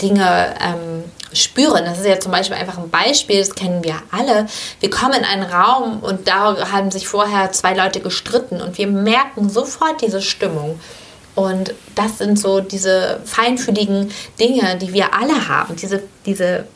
Dinge 0.00 0.54
ähm, 0.60 1.04
spüren. 1.34 1.84
Das 1.84 1.98
ist 1.98 2.06
ja 2.06 2.18
zum 2.20 2.32
Beispiel 2.32 2.56
einfach 2.56 2.78
ein 2.78 2.90
Beispiel, 2.90 3.38
das 3.38 3.54
kennen 3.54 3.84
wir 3.84 3.96
alle. 4.10 4.46
Wir 4.80 4.90
kommen 4.90 5.14
in 5.14 5.24
einen 5.24 5.44
Raum 5.44 6.00
und 6.00 6.28
da 6.28 6.70
haben 6.72 6.90
sich 6.90 7.08
vorher 7.08 7.52
zwei 7.52 7.74
Leute 7.74 8.00
gestritten 8.00 8.60
und 8.60 8.78
wir 8.78 8.86
merken 8.86 9.48
sofort 9.48 10.00
diese 10.02 10.22
Stimmung. 10.22 10.78
Und 11.34 11.74
das 11.94 12.18
sind 12.18 12.38
so 12.38 12.60
diese 12.60 13.20
feinfühligen 13.24 14.10
Dinge, 14.38 14.76
die 14.76 14.92
wir 14.92 15.14
alle 15.14 15.48
haben. 15.48 15.76
Diese, 15.76 16.02
diese 16.26 16.66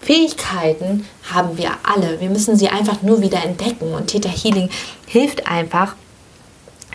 Fähigkeiten 0.00 1.06
haben 1.30 1.58
wir 1.58 1.72
alle. 1.82 2.20
Wir 2.20 2.30
müssen 2.30 2.56
sie 2.56 2.68
einfach 2.68 3.02
nur 3.02 3.20
wieder 3.20 3.44
entdecken. 3.44 3.92
Und 3.92 4.06
Theta 4.06 4.28
Healing 4.28 4.70
hilft 5.06 5.46
einfach, 5.46 5.94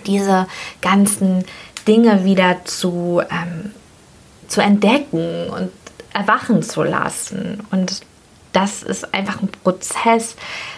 diese 0.07 0.48
ganzen 0.81 1.45
Dinge 1.88 2.25
wieder 2.25 2.63
zu, 2.65 3.21
ähm, 3.29 3.71
zu 4.48 4.62
entdecken 4.62 5.50
und 5.50 5.71
erwachen 6.13 6.63
zu 6.63 6.83
lassen. 6.83 7.62
Und 7.71 8.01
das 8.53 8.83
ist 8.83 9.13
einfach 9.13 9.41
ein 9.41 9.50
Prozess, 9.50 10.36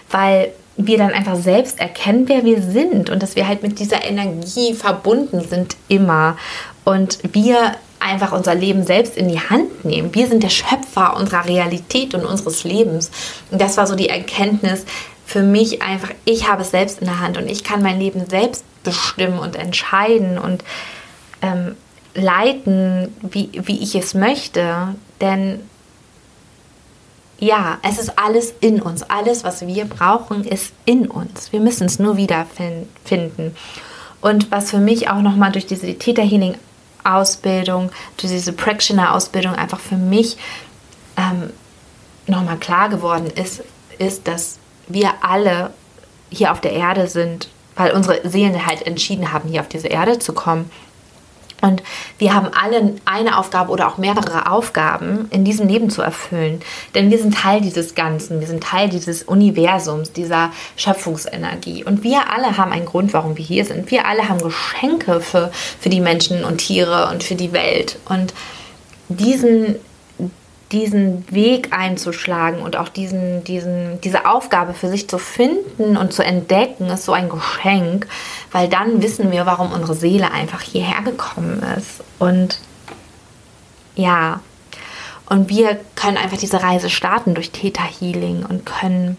weil 0.09 0.53
wir 0.77 0.97
dann 0.97 1.11
einfach 1.11 1.35
selbst 1.35 1.79
erkennen, 1.79 2.27
wer 2.27 2.43
wir 2.43 2.61
sind 2.61 3.09
und 3.09 3.21
dass 3.21 3.35
wir 3.35 3.47
halt 3.47 3.63
mit 3.63 3.79
dieser 3.79 4.03
Energie 4.03 4.73
verbunden 4.73 5.41
sind 5.41 5.75
immer 5.87 6.37
und 6.83 7.19
wir 7.33 7.75
einfach 7.99 8.33
unser 8.33 8.55
Leben 8.55 8.85
selbst 8.85 9.15
in 9.15 9.29
die 9.29 9.39
Hand 9.39 9.85
nehmen. 9.85 10.13
Wir 10.13 10.27
sind 10.27 10.43
der 10.43 10.49
Schöpfer 10.49 11.15
unserer 11.15 11.45
Realität 11.45 12.13
und 12.13 12.25
unseres 12.25 12.63
Lebens. 12.63 13.11
Und 13.49 13.61
das 13.61 13.77
war 13.77 13.87
so 13.87 13.95
die 13.95 14.09
Erkenntnis 14.09 14.85
für 15.25 15.41
mich 15.41 15.81
einfach, 15.81 16.09
ich 16.25 16.49
habe 16.49 16.63
es 16.63 16.71
selbst 16.71 16.99
in 16.99 17.07
der 17.07 17.21
Hand 17.21 17.37
und 17.37 17.49
ich 17.49 17.63
kann 17.63 17.81
mein 17.81 17.99
Leben 17.99 18.25
selbst 18.29 18.65
bestimmen 18.83 19.39
und 19.39 19.55
entscheiden 19.55 20.37
und 20.37 20.63
ähm, 21.41 21.75
leiten, 22.13 23.15
wie, 23.21 23.49
wie 23.53 23.81
ich 23.81 23.95
es 23.95 24.13
möchte. 24.13 24.95
Denn 25.21 25.61
ja, 27.43 27.77
es 27.81 27.99
ist 27.99 28.17
alles 28.17 28.53
in 28.61 28.81
uns. 28.81 29.03
Alles, 29.03 29.43
was 29.43 29.65
wir 29.67 29.85
brauchen, 29.85 30.43
ist 30.43 30.73
in 30.85 31.07
uns. 31.07 31.51
Wir 31.51 31.59
müssen 31.59 31.85
es 31.85 31.99
nur 31.99 32.17
wiederfinden. 32.17 33.55
Und 34.21 34.51
was 34.51 34.71
für 34.71 34.77
mich 34.77 35.09
auch 35.09 35.21
nochmal 35.21 35.51
durch 35.51 35.65
diese 35.65 35.93
Theta 35.95 36.21
Healing 36.21 36.55
Ausbildung, 37.03 37.91
durch 38.15 38.31
diese 38.31 38.53
Practitioner 38.53 39.13
Ausbildung 39.13 39.55
einfach 39.55 39.79
für 39.79 39.97
mich 39.97 40.37
ähm, 41.17 41.49
nochmal 42.27 42.57
klar 42.57 42.87
geworden 42.87 43.29
ist, 43.35 43.61
ist, 43.99 44.27
dass 44.27 44.57
wir 44.87 45.11
alle 45.21 45.71
hier 46.29 46.53
auf 46.53 46.61
der 46.61 46.71
Erde 46.71 47.07
sind, 47.07 47.49
weil 47.75 47.91
unsere 47.91 48.27
Seelen 48.27 48.65
halt 48.65 48.87
entschieden 48.87 49.33
haben, 49.33 49.49
hier 49.49 49.59
auf 49.59 49.67
diese 49.67 49.89
Erde 49.89 50.17
zu 50.19 50.31
kommen 50.31 50.71
und 51.63 51.81
wir 52.17 52.33
haben 52.33 52.49
alle 52.53 52.95
eine 53.05 53.37
Aufgabe 53.37 53.71
oder 53.71 53.87
auch 53.87 53.97
mehrere 53.97 54.51
Aufgaben 54.51 55.27
in 55.29 55.45
diesem 55.45 55.69
Leben 55.69 55.89
zu 55.89 56.01
erfüllen. 56.01 56.59
Denn 56.93 57.09
wir 57.09 57.17
sind 57.17 57.35
Teil 57.35 57.61
dieses 57.61 57.95
Ganzen, 57.95 58.41
wir 58.41 58.47
sind 58.47 58.61
Teil 58.61 58.89
dieses 58.89 59.23
Universums, 59.23 60.11
dieser 60.11 60.51
Schöpfungsenergie. 60.75 61.85
Und 61.85 62.03
wir 62.03 62.29
alle 62.29 62.57
haben 62.57 62.73
einen 62.73 62.85
Grund, 62.85 63.13
warum 63.13 63.37
wir 63.37 63.45
hier 63.45 63.63
sind. 63.63 63.89
Wir 63.91 64.05
alle 64.05 64.27
haben 64.27 64.41
Geschenke 64.41 65.21
für, 65.21 65.51
für 65.79 65.87
die 65.87 66.01
Menschen 66.01 66.43
und 66.43 66.57
Tiere 66.57 67.07
und 67.09 67.23
für 67.23 67.35
die 67.35 67.53
Welt. 67.53 67.97
Und 68.09 68.33
diesen, 69.07 69.75
diesen 70.73 71.23
Weg 71.31 71.71
einzuschlagen 71.71 72.61
und 72.61 72.75
auch 72.75 72.89
diesen, 72.89 73.43
diesen, 73.43 74.01
diese 74.01 74.25
Aufgabe 74.25 74.73
für 74.73 74.89
sich 74.89 75.07
zu 75.07 75.19
finden 75.19 75.95
und 75.95 76.11
zu 76.11 76.23
entdecken, 76.23 76.89
ist 76.89 77.05
so 77.05 77.13
ein 77.13 77.29
Geschenk, 77.29 78.07
weil 78.51 78.67
dann 78.67 79.01
wissen 79.01 79.31
wir, 79.31 79.45
warum 79.45 79.71
unsere 79.71 79.93
Seele 79.93 80.31
einfach 80.31 80.61
hierher 80.61 81.03
gekommen 81.03 81.63
ist. 81.77 82.03
Und 82.19 82.59
ja, 83.95 84.41
und 85.29 85.49
wir 85.49 85.79
können 85.95 86.17
einfach 86.17 86.37
diese 86.37 86.61
Reise 86.61 86.89
starten 86.89 87.35
durch 87.35 87.51
Theta 87.51 87.83
Healing 87.83 88.45
und 88.45 88.65
können 88.65 89.17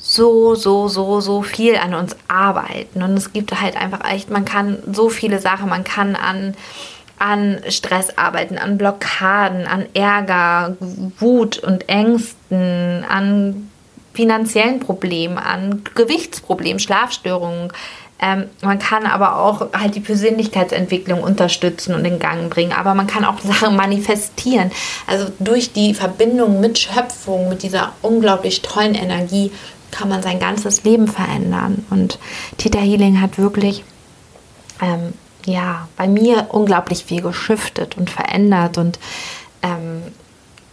so, 0.00 0.54
so, 0.54 0.88
so, 0.88 1.20
so 1.20 1.42
viel 1.42 1.76
an 1.76 1.94
uns 1.94 2.16
arbeiten. 2.28 3.02
Und 3.02 3.12
es 3.16 3.32
gibt 3.32 3.60
halt 3.60 3.76
einfach 3.76 4.08
echt, 4.10 4.30
man 4.30 4.44
kann 4.44 4.78
so 4.90 5.10
viele 5.10 5.38
Sachen, 5.38 5.68
man 5.68 5.84
kann 5.84 6.16
an, 6.16 6.54
an 7.18 7.60
Stress 7.68 8.16
arbeiten, 8.16 8.58
an 8.58 8.78
Blockaden, 8.78 9.66
an 9.66 9.86
Ärger, 9.94 10.76
Wut 11.18 11.58
und 11.58 11.88
Ängsten, 11.88 13.04
an 13.08 13.70
finanziellen 14.14 14.80
Problemen, 14.80 15.38
an 15.38 15.82
Gewichtsproblemen, 15.94 16.80
Schlafstörungen, 16.80 17.72
ähm, 18.20 18.46
man 18.62 18.78
kann 18.78 19.06
aber 19.06 19.38
auch 19.38 19.72
halt 19.72 19.94
die 19.94 20.00
Persönlichkeitsentwicklung 20.00 21.22
unterstützen 21.22 21.94
und 21.94 22.04
in 22.04 22.18
Gang 22.18 22.50
bringen. 22.50 22.72
Aber 22.72 22.94
man 22.94 23.06
kann 23.06 23.24
auch 23.24 23.38
Sachen 23.40 23.76
manifestieren. 23.76 24.72
Also 25.06 25.28
durch 25.38 25.72
die 25.72 25.94
Verbindung 25.94 26.60
mit 26.60 26.78
Schöpfung, 26.78 27.48
mit 27.48 27.62
dieser 27.62 27.92
unglaublich 28.02 28.62
tollen 28.62 28.94
Energie, 28.94 29.52
kann 29.90 30.08
man 30.08 30.22
sein 30.22 30.40
ganzes 30.40 30.84
Leben 30.84 31.06
verändern. 31.06 31.86
Und 31.90 32.18
Theta 32.58 32.80
Healing 32.80 33.20
hat 33.20 33.38
wirklich, 33.38 33.84
ähm, 34.82 35.14
ja, 35.48 35.88
bei 35.96 36.06
mir 36.06 36.46
unglaublich 36.50 37.04
viel 37.04 37.22
geschiftet 37.22 37.96
und 37.96 38.10
verändert 38.10 38.78
und 38.78 38.98
ähm, 39.62 40.02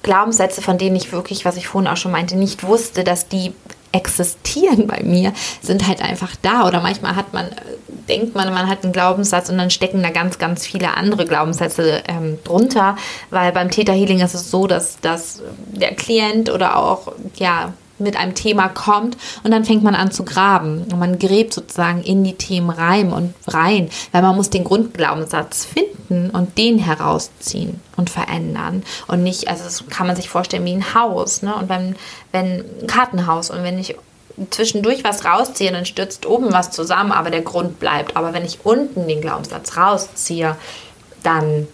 Glaubenssätze, 0.04 0.62
von 0.62 0.78
denen 0.78 0.96
ich 0.96 1.12
wirklich, 1.12 1.46
was 1.46 1.58
ich 1.58 1.68
vorhin 1.68 1.90
auch 1.90 1.98
schon 1.98 2.12
meinte, 2.12 2.36
nicht 2.36 2.64
wusste, 2.64 3.04
dass 3.04 3.28
die 3.28 3.54
existieren 3.92 4.88
bei 4.88 5.02
mir, 5.04 5.34
sind 5.62 5.88
halt 5.88 6.02
einfach 6.02 6.36
da. 6.42 6.68
Oder 6.68 6.82
manchmal 6.82 7.16
hat 7.16 7.34
man, 7.34 7.48
denkt 8.10 8.36
man, 8.36 8.54
man 8.54 8.70
hat 8.70 8.84
einen 8.84 8.92
Glaubenssatz 8.92 9.50
und 9.50 9.58
dann 9.58 9.70
stecken 9.70 10.04
da 10.04 10.10
ganz, 10.10 10.38
ganz 10.38 10.66
viele 10.66 10.96
andere 10.96 11.26
Glaubenssätze 11.26 12.04
ähm, 12.08 12.38
drunter. 12.44 12.98
Weil 13.30 13.54
beim 13.54 13.72
Theta 13.72 13.94
Healing 13.94 14.20
ist 14.20 14.36
es 14.36 14.52
so, 14.52 14.68
dass, 14.68 15.00
dass 15.00 15.42
der 15.72 15.96
Klient 15.96 16.52
oder 16.52 16.78
auch, 16.78 17.14
ja, 17.38 17.74
mit 17.98 18.18
einem 18.18 18.36
Thema 18.36 18.68
kommt 18.70 19.18
und 19.44 19.52
dann 19.52 19.66
fängt 19.66 19.84
man 19.84 19.96
an 19.96 20.12
zu 20.12 20.24
graben 20.26 20.84
und 20.92 21.00
man 21.00 21.20
gräbt 21.20 21.54
sozusagen 21.54 22.02
in 22.04 22.24
die 22.24 22.36
Themen 22.36 22.70
rein 22.70 23.12
und 23.12 23.34
rein, 23.48 23.90
weil 24.12 24.22
man 24.22 24.36
muss 24.36 24.50
den 24.50 24.64
Grundglaubenssatz 24.64 25.66
finden 25.66 26.30
und 26.30 26.58
den 26.58 26.78
herausziehen 26.78 27.80
und 27.96 28.10
verändern 28.10 28.84
und 29.08 29.24
nicht, 29.24 29.48
also 29.48 29.64
das 29.64 29.86
kann 29.90 30.08
man 30.08 30.16
sich 30.16 30.30
vorstellen 30.30 30.66
wie 30.66 30.74
ein 30.74 30.94
Haus, 30.94 31.42
ne? 31.42 31.56
Und 31.56 31.70
wenn, 31.70 31.96
wenn 32.32 32.64
ein 32.82 32.88
Kartenhaus 32.88 33.50
und 33.50 33.64
wenn 33.64 33.80
ich 33.80 33.96
zwischendurch 34.50 35.04
was 35.04 35.26
rausziehe, 35.26 35.72
dann 35.72 35.86
stürzt 35.86 36.26
oben 36.26 36.52
was 36.52 36.72
zusammen, 36.72 37.12
aber 37.12 37.30
der 37.30 37.42
Grund 37.42 37.80
bleibt. 37.80 38.18
Aber 38.18 38.34
wenn 38.34 38.44
ich 38.44 38.66
unten 38.66 39.08
den 39.08 39.22
Glaubenssatz 39.22 39.78
rausziehe, 39.78 40.58
dann 41.24 41.68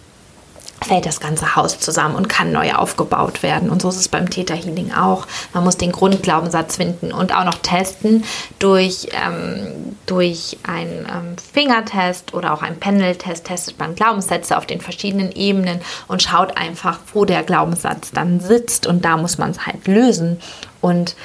fällt 0.84 1.06
das 1.06 1.20
ganze 1.20 1.56
Haus 1.56 1.80
zusammen 1.80 2.16
und 2.16 2.28
kann 2.28 2.52
neu 2.52 2.74
aufgebaut 2.74 3.44
werden. 3.44 3.70
Und 3.70 3.82
so 3.82 3.90
ist 3.90 3.98
es 3.98 4.10
beim 4.10 4.30
Theta 4.30 4.56
Healing 4.56 4.92
auch. 4.92 5.28
Man 5.54 5.64
muss 5.64 5.78
den 5.78 5.92
Grundglaubenssatz 5.92 6.78
finden 6.78 7.12
und 7.12 7.36
auch 7.36 7.46
noch 7.46 7.60
testen 7.62 8.24
durch, 8.60 9.08
ähm, 9.12 9.96
durch 10.08 10.58
einen 10.64 11.06
ähm, 11.06 11.36
Fingertest 11.54 12.34
oder 12.34 12.54
auch 12.54 12.64
einen 12.64 12.80
Pendeltest. 12.80 13.46
Testet 13.46 13.78
man 13.78 13.96
Glaubenssätze 13.96 14.58
auf 14.58 14.66
den 14.66 14.82
verschiedenen 14.82 15.32
Ebenen 15.32 15.82
und 16.08 16.24
schaut 16.24 16.58
einfach, 16.58 17.00
wo 17.14 17.26
der 17.26 17.44
Glaubenssatz 17.44 18.12
dann 18.12 18.40
sitzt. 18.40 18.88
Und 18.88 19.06
da 19.06 19.18
muss 19.18 19.38
man 19.38 19.52
es 19.52 19.66
halt 19.68 19.88
lösen. 19.88 20.40
Und 20.82 21.16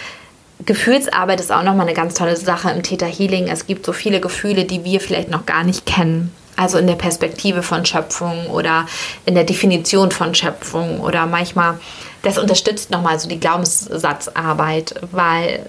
Gefühlsarbeit 0.65 1.41
ist 1.41 1.53
auch 1.53 1.63
nochmal 1.63 1.87
eine 1.87 1.95
ganz 1.95 2.15
tolle 2.15 2.37
Sache 2.37 2.71
im 2.71 2.83
Theta 2.83 3.07
Healing. 3.07 3.49
Es 3.49 3.67
gibt 3.67 3.87
so 3.87 3.93
viele 3.93 4.21
Gefühle, 4.21 4.65
die 4.65 4.85
wir 4.85 5.01
vielleicht 5.01 5.31
noch 5.31 5.47
gar 5.47 5.65
nicht 5.65 5.87
kennen. 5.87 6.33
Also 6.57 6.79
in 6.79 6.87
der 6.87 6.95
Perspektive 6.95 7.63
von 7.63 7.85
Schöpfung 7.85 8.47
oder 8.49 8.87
in 9.27 9.35
der 9.35 9.45
Definition 9.45 10.11
von 10.11 10.35
Schöpfung 10.35 11.01
oder 11.01 11.27
manchmal, 11.27 11.79
das 12.23 12.39
unterstützt 12.39 12.91
nochmal 12.91 13.21
so 13.21 13.29
die 13.29 13.39
Glaubenssatzarbeit, 13.39 14.95
weil 15.13 15.69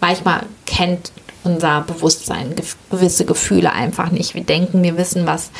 manchmal 0.00 0.42
kennt 0.66 1.10
unser 1.42 1.82
Bewusstsein 1.82 2.54
gewisse 2.90 3.24
Gefühle 3.24 3.72
einfach 3.72 4.10
nicht. 4.10 4.34
Wir 4.34 4.44
denken, 4.44 4.82
wir 4.82 4.96
wissen, 4.96 5.26
was, 5.26 5.50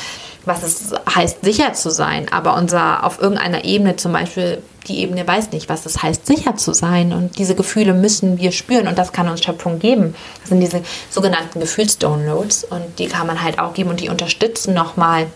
was 0.46 0.62
es 0.62 0.94
heißt, 1.14 1.44
sicher 1.44 1.72
zu 1.74 1.90
sein, 1.90 2.32
aber 2.32 2.56
unser 2.56 3.04
auf 3.04 3.20
irgendeiner 3.20 3.64
Ebene 3.64 3.96
zum 3.96 4.12
Beispiel 4.12 4.62
die 4.86 5.00
Ebene 5.00 5.26
weiß 5.26 5.50
nicht, 5.50 5.68
was 5.68 5.84
es 5.86 6.02
heißt, 6.02 6.26
sicher 6.26 6.56
zu 6.56 6.72
sein. 6.72 7.12
Und 7.12 7.38
diese 7.38 7.54
Gefühle 7.54 7.92
müssen 7.92 8.38
wir 8.38 8.52
spüren 8.52 8.86
und 8.88 8.96
das 8.96 9.12
kann 9.12 9.28
uns 9.28 9.42
Schöpfung 9.42 9.78
geben. 9.78 10.14
Das 10.40 10.50
sind 10.50 10.60
diese 10.60 10.82
sogenannten 11.10 11.60
Gefühlsdownloads 11.60 12.64
und 12.64 12.98
die 12.98 13.06
kann 13.06 13.26
man 13.26 13.42
halt 13.42 13.58
auch 13.58 13.74
geben 13.74 13.90
und 13.90 14.00
die 14.00 14.08
unterstützen 14.08 14.74
nochmal 14.74 15.26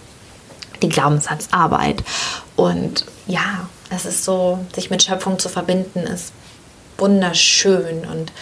die 0.82 0.88
Glaubenssatzarbeit. 0.88 2.02
Und 2.56 3.04
ja, 3.26 3.68
es 3.90 4.04
ist 4.06 4.24
so, 4.24 4.60
sich 4.74 4.90
mit 4.90 5.02
Schöpfung 5.02 5.38
zu 5.38 5.48
verbinden, 5.48 6.00
ist 6.00 6.32
wunderschön 6.96 8.06
und 8.06 8.32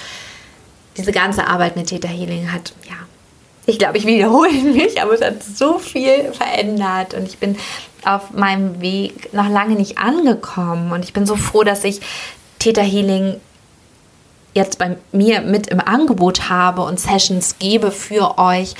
diese 0.96 1.12
ganze 1.12 1.46
Arbeit 1.46 1.76
mit 1.76 1.86
Theta 1.86 2.08
Healing 2.08 2.52
hat, 2.52 2.72
ja, 2.88 2.96
ich 3.68 3.78
glaube, 3.78 3.98
ich 3.98 4.06
wiederhole 4.06 4.50
mich, 4.52 5.00
aber 5.00 5.12
es 5.12 5.20
hat 5.20 5.42
so 5.42 5.78
viel 5.78 6.32
verändert 6.32 7.14
und 7.14 7.28
ich 7.28 7.38
bin 7.38 7.56
auf 8.04 8.30
meinem 8.30 8.80
Weg 8.80 9.32
noch 9.34 9.48
lange 9.48 9.74
nicht 9.74 9.98
angekommen. 9.98 10.90
Und 10.90 11.04
ich 11.04 11.12
bin 11.12 11.26
so 11.26 11.36
froh, 11.36 11.64
dass 11.64 11.84
ich 11.84 12.00
Theta 12.58 12.80
Healing 12.80 13.38
jetzt 14.54 14.78
bei 14.78 14.96
mir 15.12 15.42
mit 15.42 15.66
im 15.66 15.80
Angebot 15.80 16.48
habe 16.48 16.82
und 16.82 16.98
Sessions 16.98 17.58
gebe 17.58 17.90
für 17.90 18.38
euch, 18.38 18.74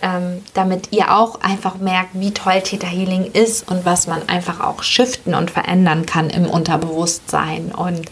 ähm, 0.00 0.42
damit 0.54 0.88
ihr 0.90 1.14
auch 1.14 1.42
einfach 1.42 1.76
merkt, 1.76 2.10
wie 2.14 2.32
toll 2.32 2.62
Theta 2.62 2.86
Healing 2.86 3.30
ist 3.32 3.70
und 3.70 3.84
was 3.84 4.06
man 4.06 4.26
einfach 4.26 4.60
auch 4.60 4.82
shiften 4.82 5.34
und 5.34 5.50
verändern 5.50 6.06
kann 6.06 6.30
im 6.30 6.48
Unterbewusstsein. 6.48 7.72
Und 7.76 8.06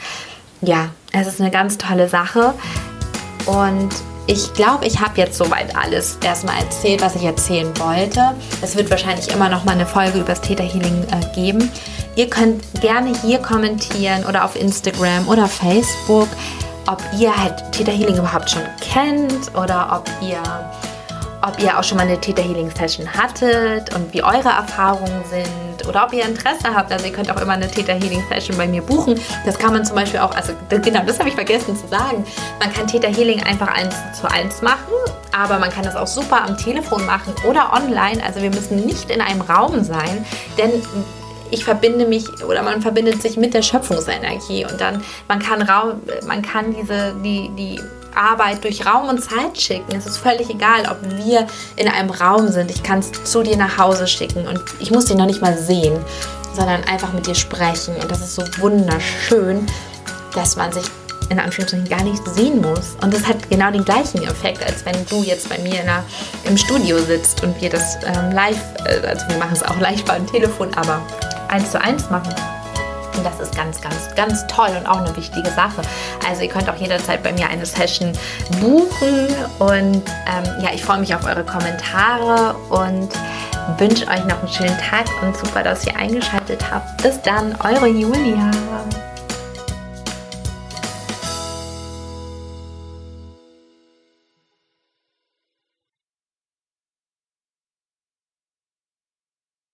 ja, 0.60 0.90
es 1.12 1.26
ist 1.26 1.40
eine 1.40 1.50
ganz 1.50 1.78
tolle 1.78 2.10
Sache. 2.10 2.52
Und 3.46 3.94
ich 4.28 4.52
glaube, 4.52 4.84
ich 4.84 5.00
habe 5.00 5.16
jetzt 5.16 5.38
soweit 5.38 5.74
alles 5.74 6.18
erstmal 6.22 6.58
erzählt, 6.62 7.00
was 7.00 7.16
ich 7.16 7.24
erzählen 7.24 7.72
wollte. 7.78 8.34
Es 8.60 8.76
wird 8.76 8.90
wahrscheinlich 8.90 9.32
immer 9.32 9.48
noch 9.48 9.64
mal 9.64 9.72
eine 9.72 9.86
Folge 9.86 10.18
über 10.18 10.28
das 10.28 10.42
Theta 10.42 10.62
Healing 10.62 11.02
äh, 11.10 11.34
geben. 11.34 11.70
Ihr 12.14 12.28
könnt 12.28 12.62
gerne 12.82 13.12
hier 13.22 13.38
kommentieren 13.38 14.24
oder 14.26 14.44
auf 14.44 14.54
Instagram 14.54 15.26
oder 15.28 15.48
Facebook, 15.48 16.28
ob 16.86 17.02
ihr 17.18 17.34
halt 17.34 17.72
Theta 17.72 17.90
Healing 17.90 18.18
überhaupt 18.18 18.50
schon 18.50 18.62
kennt 18.80 19.50
oder 19.56 19.88
ob 19.96 20.10
ihr 20.20 20.42
ob 21.42 21.60
ihr 21.62 21.78
auch 21.78 21.84
schon 21.84 21.98
mal 21.98 22.06
eine 22.06 22.20
Theta 22.20 22.42
Healing 22.42 22.70
Session 22.70 23.06
hattet 23.12 23.94
und 23.94 24.12
wie 24.12 24.22
eure 24.22 24.48
Erfahrungen 24.48 25.22
sind 25.30 25.86
oder 25.88 26.04
ob 26.04 26.12
ihr 26.12 26.24
Interesse 26.24 26.74
habt. 26.74 26.92
Also 26.92 27.06
ihr 27.06 27.12
könnt 27.12 27.30
auch 27.30 27.40
immer 27.40 27.52
eine 27.52 27.70
Theta 27.70 27.92
Healing 27.92 28.22
Session 28.28 28.56
bei 28.56 28.66
mir 28.66 28.82
buchen. 28.82 29.20
Das 29.46 29.58
kann 29.58 29.72
man 29.72 29.84
zum 29.84 29.96
Beispiel 29.96 30.20
auch, 30.20 30.34
also 30.34 30.52
genau, 30.68 31.02
das 31.06 31.18
habe 31.18 31.28
ich 31.28 31.34
vergessen 31.34 31.76
zu 31.76 31.86
sagen. 31.88 32.24
Man 32.60 32.72
kann 32.72 32.86
Theta 32.86 33.08
Healing 33.08 33.42
einfach 33.44 33.68
eins 33.68 33.94
zu 34.20 34.30
eins 34.30 34.62
machen, 34.62 34.92
aber 35.36 35.58
man 35.58 35.70
kann 35.70 35.84
das 35.84 35.96
auch 35.96 36.06
super 36.06 36.42
am 36.44 36.56
Telefon 36.56 37.06
machen 37.06 37.34
oder 37.48 37.72
online. 37.72 38.22
Also 38.24 38.42
wir 38.42 38.50
müssen 38.50 38.84
nicht 38.84 39.10
in 39.10 39.20
einem 39.20 39.40
Raum 39.40 39.84
sein, 39.84 40.24
denn 40.58 40.82
ich 41.50 41.64
verbinde 41.64 42.06
mich 42.06 42.26
oder 42.44 42.62
man 42.62 42.82
verbindet 42.82 43.22
sich 43.22 43.36
mit 43.36 43.54
der 43.54 43.62
Schöpfungsenergie 43.62 44.66
und 44.66 44.80
dann 44.80 45.02
man 45.28 45.38
kann 45.38 45.62
Raum, 45.62 46.02
man 46.26 46.42
kann 46.42 46.74
diese 46.74 47.14
die 47.24 47.50
die 47.56 47.80
Arbeit 48.18 48.64
durch 48.64 48.84
Raum 48.84 49.08
und 49.08 49.22
Zeit 49.22 49.58
schicken. 49.58 49.96
Es 49.96 50.06
ist 50.06 50.18
völlig 50.18 50.50
egal, 50.50 50.82
ob 50.90 50.98
wir 51.16 51.46
in 51.76 51.88
einem 51.88 52.10
Raum 52.10 52.48
sind. 52.48 52.70
Ich 52.70 52.82
kann 52.82 52.98
es 52.98 53.12
zu 53.24 53.42
dir 53.42 53.56
nach 53.56 53.78
Hause 53.78 54.06
schicken 54.06 54.46
und 54.46 54.60
ich 54.80 54.90
muss 54.90 55.06
dich 55.06 55.16
noch 55.16 55.26
nicht 55.26 55.40
mal 55.40 55.56
sehen, 55.56 55.98
sondern 56.54 56.84
einfach 56.84 57.12
mit 57.12 57.26
dir 57.26 57.34
sprechen. 57.34 57.94
Und 57.96 58.10
das 58.10 58.20
ist 58.20 58.34
so 58.34 58.42
wunderschön, 58.58 59.66
dass 60.34 60.56
man 60.56 60.72
sich 60.72 60.84
in 61.30 61.38
Anführungszeichen 61.38 61.88
gar 61.88 62.02
nicht 62.02 62.26
sehen 62.26 62.60
muss. 62.60 62.96
Und 63.02 63.12
das 63.12 63.26
hat 63.26 63.48
genau 63.50 63.70
den 63.70 63.84
gleichen 63.84 64.22
Effekt, 64.22 64.64
als 64.64 64.84
wenn 64.84 65.06
du 65.06 65.22
jetzt 65.22 65.48
bei 65.48 65.58
mir 65.58 65.82
der, 65.82 66.02
im 66.44 66.56
Studio 66.56 66.98
sitzt 66.98 67.42
und 67.42 67.60
wir 67.60 67.70
das 67.70 67.96
ähm, 68.04 68.32
live, 68.32 68.58
äh, 68.84 69.06
also 69.06 69.28
wir 69.28 69.36
machen 69.38 69.52
es 69.52 69.62
auch 69.62 69.78
live 69.78 70.02
beim 70.04 70.26
Telefon, 70.26 70.72
aber 70.74 71.02
eins 71.48 71.70
zu 71.70 71.80
eins 71.80 72.08
machen. 72.10 72.34
Und 73.18 73.24
das 73.24 73.40
ist 73.40 73.56
ganz, 73.56 73.80
ganz, 73.80 74.14
ganz 74.14 74.46
toll 74.46 74.70
und 74.78 74.86
auch 74.86 74.98
eine 74.98 75.14
wichtige 75.16 75.50
Sache. 75.50 75.82
Also 76.28 76.42
ihr 76.42 76.48
könnt 76.48 76.70
auch 76.70 76.76
jederzeit 76.76 77.22
bei 77.22 77.32
mir 77.32 77.48
eine 77.48 77.66
Session 77.66 78.12
buchen. 78.60 79.26
Und 79.58 80.04
ähm, 80.06 80.62
ja, 80.62 80.70
ich 80.72 80.84
freue 80.84 81.00
mich 81.00 81.14
auf 81.14 81.24
eure 81.24 81.44
Kommentare 81.44 82.54
und 82.70 83.08
wünsche 83.78 84.06
euch 84.06 84.24
noch 84.24 84.38
einen 84.38 84.48
schönen 84.48 84.78
Tag 84.78 85.06
und 85.22 85.36
super, 85.36 85.62
dass 85.64 85.84
ihr 85.84 85.96
eingeschaltet 85.96 86.64
habt. 86.70 87.02
Bis 87.02 87.20
dann, 87.22 87.56
eure 87.60 87.88
Julia. 87.88 88.50